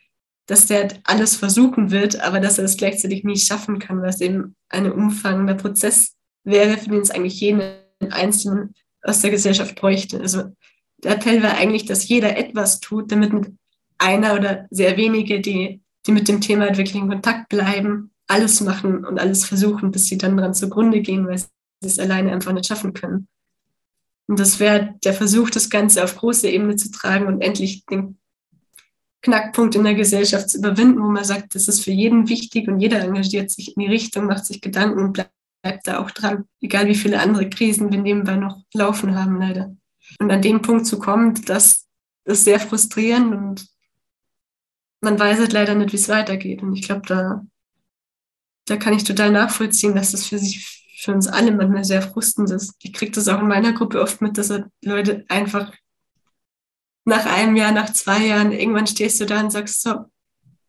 dass 0.48 0.66
der 0.66 0.90
alles 1.04 1.36
versuchen 1.36 1.92
wird, 1.92 2.20
aber 2.20 2.40
dass 2.40 2.58
er 2.58 2.66
es 2.66 2.78
gleichzeitig 2.78 3.24
nie 3.24 3.38
schaffen 3.38 3.80
kann, 3.80 4.02
weil 4.02 4.10
es 4.10 4.22
eben 4.22 4.56
ein 4.70 4.92
umfangender 4.92 5.56
Prozess 5.56 6.16
wäre, 6.44 6.78
für 6.78 6.90
den 6.90 7.02
es 7.02 7.12
eigentlich 7.12 7.40
jeden 7.40 7.62
Einzelnen 8.10 8.74
aus 9.02 9.22
der 9.22 9.32
Gesellschaft 9.32 9.76
bräuchte. 9.76 10.20
Also 10.20 10.44
der 11.04 11.14
Appell 11.14 11.42
wäre 11.42 11.56
eigentlich, 11.56 11.86
dass 11.86 12.08
jeder 12.08 12.38
etwas 12.38 12.80
tut, 12.80 13.12
damit 13.12 13.34
mit 13.34 13.52
einer 13.98 14.36
oder 14.36 14.68
sehr 14.70 14.98
wenige, 14.98 15.42
die, 15.42 15.82
die 16.06 16.12
mit 16.12 16.28
dem 16.28 16.42
Thema 16.42 16.66
halt 16.66 16.78
wirklich 16.78 16.96
in 16.96 17.10
Kontakt 17.10 17.50
bleiben, 17.50 18.12
alles 18.28 18.62
machen 18.62 19.06
und 19.06 19.20
alles 19.20 19.46
versuchen, 19.46 19.92
bis 19.92 20.06
sie 20.06 20.18
dann 20.18 20.38
dran 20.38 20.54
zugrunde 20.54 21.02
gehen, 21.02 21.28
weil 21.28 21.38
sie 21.38 21.48
es 21.82 22.00
alleine 22.00 22.32
einfach 22.32 22.54
nicht 22.54 22.68
schaffen 22.68 22.94
können. 22.94 23.28
Und 24.28 24.40
das 24.40 24.60
wäre 24.60 24.96
der 25.04 25.14
Versuch, 25.14 25.50
das 25.50 25.70
Ganze 25.70 26.04
auf 26.04 26.16
große 26.16 26.50
Ebene 26.50 26.78
zu 26.78 26.92
tragen 26.92 27.28
und 27.28 27.42
endlich 27.42 27.86
den 27.86 28.18
Knackpunkt 29.22 29.76
in 29.76 29.84
der 29.84 29.96
Gesellschaft 29.96 30.50
zu 30.50 30.58
überwinden, 30.58 31.02
wo 31.02 31.08
man 31.08 31.24
sagt, 31.24 31.56
das 31.56 31.68
ist 31.68 31.82
für 31.82 31.92
jeden 31.92 32.30
wichtig 32.30 32.68
und 32.68 32.80
jeder 32.80 33.02
engagiert 33.02 33.52
sich 33.52 33.76
in 33.76 33.82
die 33.82 33.90
Richtung, 33.90 34.26
macht 34.26 34.46
sich 34.46 34.62
Gedanken 34.62 35.00
und 35.00 35.14
bleibt 35.14 35.32
bleibt 35.63 35.88
da 35.88 36.00
auch 36.00 36.12
dran, 36.12 36.46
egal 36.62 36.88
wie 36.88 36.96
viele 36.96 37.20
andere 37.20 37.50
Krisen 37.50 37.91
wir 37.91 38.00
nebenbei 38.00 38.36
noch 38.36 38.63
laufen 38.74 39.15
haben, 39.15 39.39
leider. 39.39 39.75
Und 40.20 40.29
an 40.29 40.41
dem 40.41 40.62
Punkt 40.62 40.86
zu 40.86 41.00
kommen, 41.00 41.34
das 41.46 41.88
ist 42.25 42.43
sehr 42.43 42.60
frustrierend 42.60 43.34
und 43.34 43.67
man 45.01 45.17
weiß 45.17 45.39
halt 45.39 45.53
leider 45.53 45.74
nicht, 45.74 45.93
wie 45.93 45.98
es 45.98 46.10
weitergeht. 46.10 46.62
Und 46.62 46.75
ich 46.75 46.84
glaube, 46.84 47.03
da, 47.08 47.46
da 48.65 48.77
kann 48.77 48.93
ich 48.93 49.03
total 49.03 49.32
nachvollziehen, 49.32 49.96
dass 49.96 50.12
das 50.12 50.27
für 50.27 50.38
sich 50.38 50.82
für 51.01 51.13
uns 51.13 51.27
alle 51.27 51.51
manchmal 51.51 51.84
sehr 51.84 52.01
frustend 52.01 52.49
ist. 52.52 52.76
Ich 52.82 52.93
kriege 52.93 53.12
das 53.12 53.28
auch 53.28 53.39
in 53.39 53.47
meiner 53.47 53.73
Gruppe 53.73 54.02
oft 54.02 54.21
mit, 54.21 54.38
dass 54.38 54.49
halt 54.49 54.67
Leute 54.82 55.26
einfach 55.28 55.73
nach 57.06 57.26
einem 57.26 57.58
Jahr, 57.58 57.71
nach 57.71 57.91
zwei 57.91 58.28
Jahren, 58.28 58.54
irgendwann 58.54 58.88
stehst 58.88 59.19
du 59.19 59.26
da 59.26 59.41
und 59.41 59.52
sagst 59.52 59.82
so, 59.82 60.06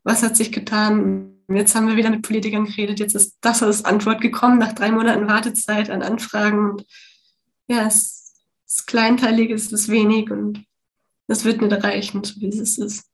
was 0.02 0.22
hat 0.22 0.36
sich 0.36 0.50
getan? 0.50 1.33
Jetzt 1.48 1.74
haben 1.74 1.88
wir 1.88 1.96
wieder 1.96 2.10
mit 2.10 2.22
Politikern 2.22 2.64
geredet, 2.64 3.00
jetzt 3.00 3.14
ist 3.14 3.36
das 3.40 3.62
als 3.62 3.84
Antwort 3.84 4.20
gekommen, 4.20 4.58
nach 4.58 4.72
drei 4.72 4.90
Monaten 4.90 5.28
Wartezeit 5.28 5.90
an 5.90 6.02
Anfragen. 6.02 6.70
Und 6.70 6.86
ja, 7.68 7.86
es 7.86 8.34
ist 8.66 8.86
kleinteilig, 8.86 9.50
es 9.50 9.70
ist 9.72 9.90
wenig 9.90 10.30
und 10.30 10.64
das 11.26 11.44
wird 11.44 11.60
nicht 11.60 11.84
reichen, 11.84 12.24
so 12.24 12.40
wie 12.40 12.48
es 12.48 12.78
ist. 12.78 13.04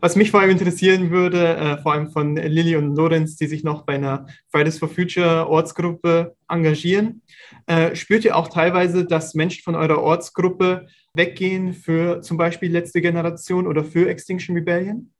Was 0.00 0.16
mich 0.16 0.30
vor 0.30 0.40
allem 0.40 0.50
interessieren 0.50 1.10
würde, 1.10 1.56
äh, 1.56 1.82
vor 1.82 1.92
allem 1.92 2.10
von 2.10 2.36
Lilly 2.36 2.76
und 2.76 2.96
Lorenz, 2.96 3.36
die 3.36 3.46
sich 3.46 3.62
noch 3.62 3.82
bei 3.82 3.94
einer 3.94 4.26
Fridays 4.50 4.78
for 4.78 4.88
Future 4.88 5.48
Ortsgruppe 5.48 6.34
engagieren, 6.48 7.22
äh, 7.66 7.94
spürt 7.94 8.24
ihr 8.24 8.36
auch 8.36 8.48
teilweise, 8.48 9.04
dass 9.04 9.34
Menschen 9.34 9.62
von 9.62 9.74
eurer 9.74 10.02
Ortsgruppe 10.02 10.86
weggehen 11.14 11.74
für 11.74 12.22
zum 12.22 12.38
Beispiel 12.38 12.72
letzte 12.72 13.02
Generation 13.02 13.66
oder 13.66 13.84
für 13.84 14.08
Extinction 14.08 14.56
Rebellion? 14.56 15.11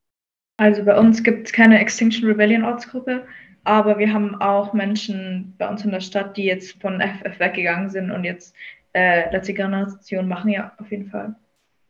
Also 0.63 0.85
bei 0.85 0.97
uns 0.97 1.25
gibt 1.25 1.49
es 1.49 1.53
keine 1.53 1.81
Extinction 1.81 2.25
Rebellion 2.29 2.63
Ortsgruppe, 2.63 3.27
aber 3.65 3.99
wir 3.99 4.13
haben 4.13 4.41
auch 4.41 4.73
Menschen 4.73 5.57
bei 5.59 5.69
uns 5.69 5.85
in 5.85 5.91
der 5.91 6.01
Stadt, 6.01 6.37
die 6.37 6.45
jetzt 6.45 6.81
von 6.81 7.01
FF 7.01 7.41
weggegangen 7.41 7.91
sind 7.91 8.13
und 8.13 8.23
jetzt 8.23 8.55
äh, 8.95 9.29
letzte 9.33 9.55
Generation 9.55 10.29
machen, 10.29 10.51
ja, 10.53 10.73
auf 10.79 10.89
jeden 10.93 11.11
Fall. 11.11 11.35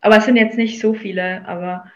Aber 0.01 0.17
es 0.17 0.25
sind 0.25 0.37
jetzt 0.37 0.57
nicht 0.57 0.81
so 0.81 0.95
viele, 0.95 1.47
aber 1.47 1.93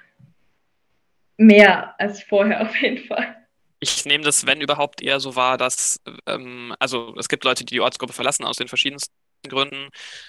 mehr 1.38 1.98
als 1.98 2.22
vorher 2.22 2.60
auf 2.68 2.76
jeden 2.76 3.06
Fall. 3.06 3.34
Ich 3.80 4.04
nehme 4.04 4.24
das, 4.24 4.46
wenn 4.46 4.60
überhaupt, 4.60 5.00
eher 5.00 5.18
so 5.18 5.34
wahr, 5.34 5.56
dass, 5.56 5.98
ähm, 6.26 6.74
also 6.78 7.14
es 7.18 7.30
gibt 7.30 7.44
Leute, 7.44 7.64
die 7.64 7.76
die 7.76 7.80
Ortsgruppe 7.80 8.12
verlassen 8.12 8.44
aus 8.44 8.56
den 8.56 8.68
verschiedensten 8.68 9.15
Gründen. 9.42 9.88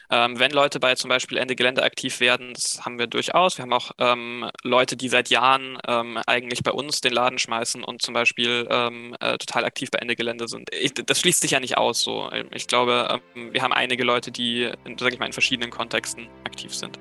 Ähm, 0.10 0.39
wenn 0.39 0.52
Leute 0.52 0.80
bei 0.80 0.96
zum 0.96 1.10
Beispiel 1.10 1.38
Ende 1.38 1.56
Gelände 1.56 1.84
aktiv 1.84 2.20
werden, 2.20 2.54
das 2.54 2.86
haben 2.86 3.00
wir 3.00 3.08
durchaus. 3.08 3.58
Wir 3.58 3.63
haben 3.63 3.74
auch 3.74 3.91
ähm, 3.98 4.50
Leute, 4.63 4.96
die 4.98 5.10
seit 5.10 5.30
Jahren 5.30 5.78
ähm, 5.88 6.20
eigentlich 6.28 6.63
bei 6.63 6.72
uns 6.72 7.02
den 7.02 7.13
Laden 7.13 7.39
schmeißen 7.39 7.84
und 7.84 8.02
zum 8.02 8.13
Beispiel 8.13 8.67
ähm, 8.70 9.15
äh, 9.20 9.38
total 9.38 9.65
aktiv 9.65 9.89
bei 9.91 10.00
Ende 10.00 10.15
Gelände 10.15 10.48
sind. 10.48 10.70
Ich, 10.74 10.93
das 10.93 11.20
schließt 11.20 11.41
sich 11.41 11.52
ja 11.52 11.60
nicht 11.60 11.78
aus 11.78 12.02
so. 12.02 12.30
Ich 12.54 12.67
glaube, 12.67 13.20
ähm, 13.36 13.54
wir 13.54 13.62
haben 13.62 13.74
einige 13.74 14.04
Leute, 14.04 14.32
die, 14.32 14.72
sage 15.00 15.13
ich 15.13 15.20
mal, 15.20 15.26
in 15.26 15.34
verschiedenen 15.34 15.72
Kontexten 15.72 16.28
aktiv 16.46 16.74
sind. 16.74 17.00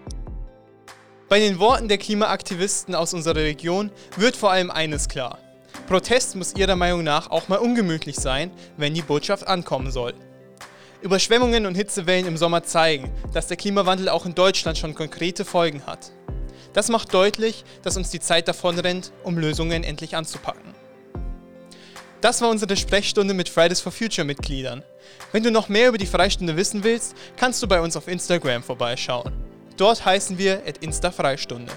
Bei 1.29 1.41
den 1.41 1.59
Worten 1.59 1.89
der 1.89 1.99
Klimaaktivisten 1.99 2.95
aus 2.95 3.13
unserer 3.13 3.37
Region 3.41 3.91
wird 4.17 4.37
vor 4.37 4.53
allem 4.53 4.71
eines 4.71 5.09
klar. 5.09 5.39
Protest 5.89 6.37
muss 6.37 6.55
ihrer 6.55 6.77
Meinung 6.77 7.05
nach 7.05 7.31
auch 7.31 7.49
mal 7.49 7.59
ungemütlich 7.59 8.17
sein, 8.17 8.51
wenn 8.77 8.95
die 8.95 9.03
Botschaft 9.03 9.47
ankommen 9.47 9.91
soll. 9.91 10.15
Überschwemmungen 11.03 11.67
und 11.67 11.75
Hitzewellen 11.75 12.27
im 12.27 12.37
Sommer 12.37 12.63
zeigen, 12.63 13.13
dass 13.33 13.47
der 13.47 13.57
Klimawandel 13.57 14.09
auch 14.09 14.27
in 14.27 14.35
Deutschland 14.35 14.79
schon 14.79 14.95
konkrete 14.95 15.45
Folgen 15.45 15.87
hat. 15.87 16.13
Das 16.73 16.89
macht 16.89 17.15
deutlich, 17.15 17.65
dass 17.83 17.97
uns 17.97 18.11
die 18.11 18.21
Zeit 18.21 18.49
davonrennt, 18.49 19.13
um 19.23 19.39
Lösungen 19.39 19.85
endlich 19.85 20.17
anzupacken. 20.17 20.75
Das 22.21 22.41
war 22.41 22.49
unsere 22.49 22.77
Sprechstunde 22.77 23.35
mit 23.35 23.49
Fridays 23.49 23.81
for 23.81 23.93
Future 23.93 24.25
Mitgliedern. 24.25 24.83
Wenn 25.33 25.43
du 25.43 25.51
noch 25.51 25.69
mehr 25.69 25.89
über 25.89 25.99
die 25.99 26.07
Freistunde 26.07 26.57
wissen 26.57 26.83
willst, 26.83 27.15
kannst 27.37 27.63
du 27.63 27.69
bei 27.69 27.81
uns 27.81 27.97
auf 27.97 28.09
Instagram 28.09 28.63
vorbeischauen. 28.63 29.33
Dort 29.77 30.05
heißen 30.05 30.39
wir 30.39 30.63
at 30.67 30.79
instafreistunde. 30.79 31.73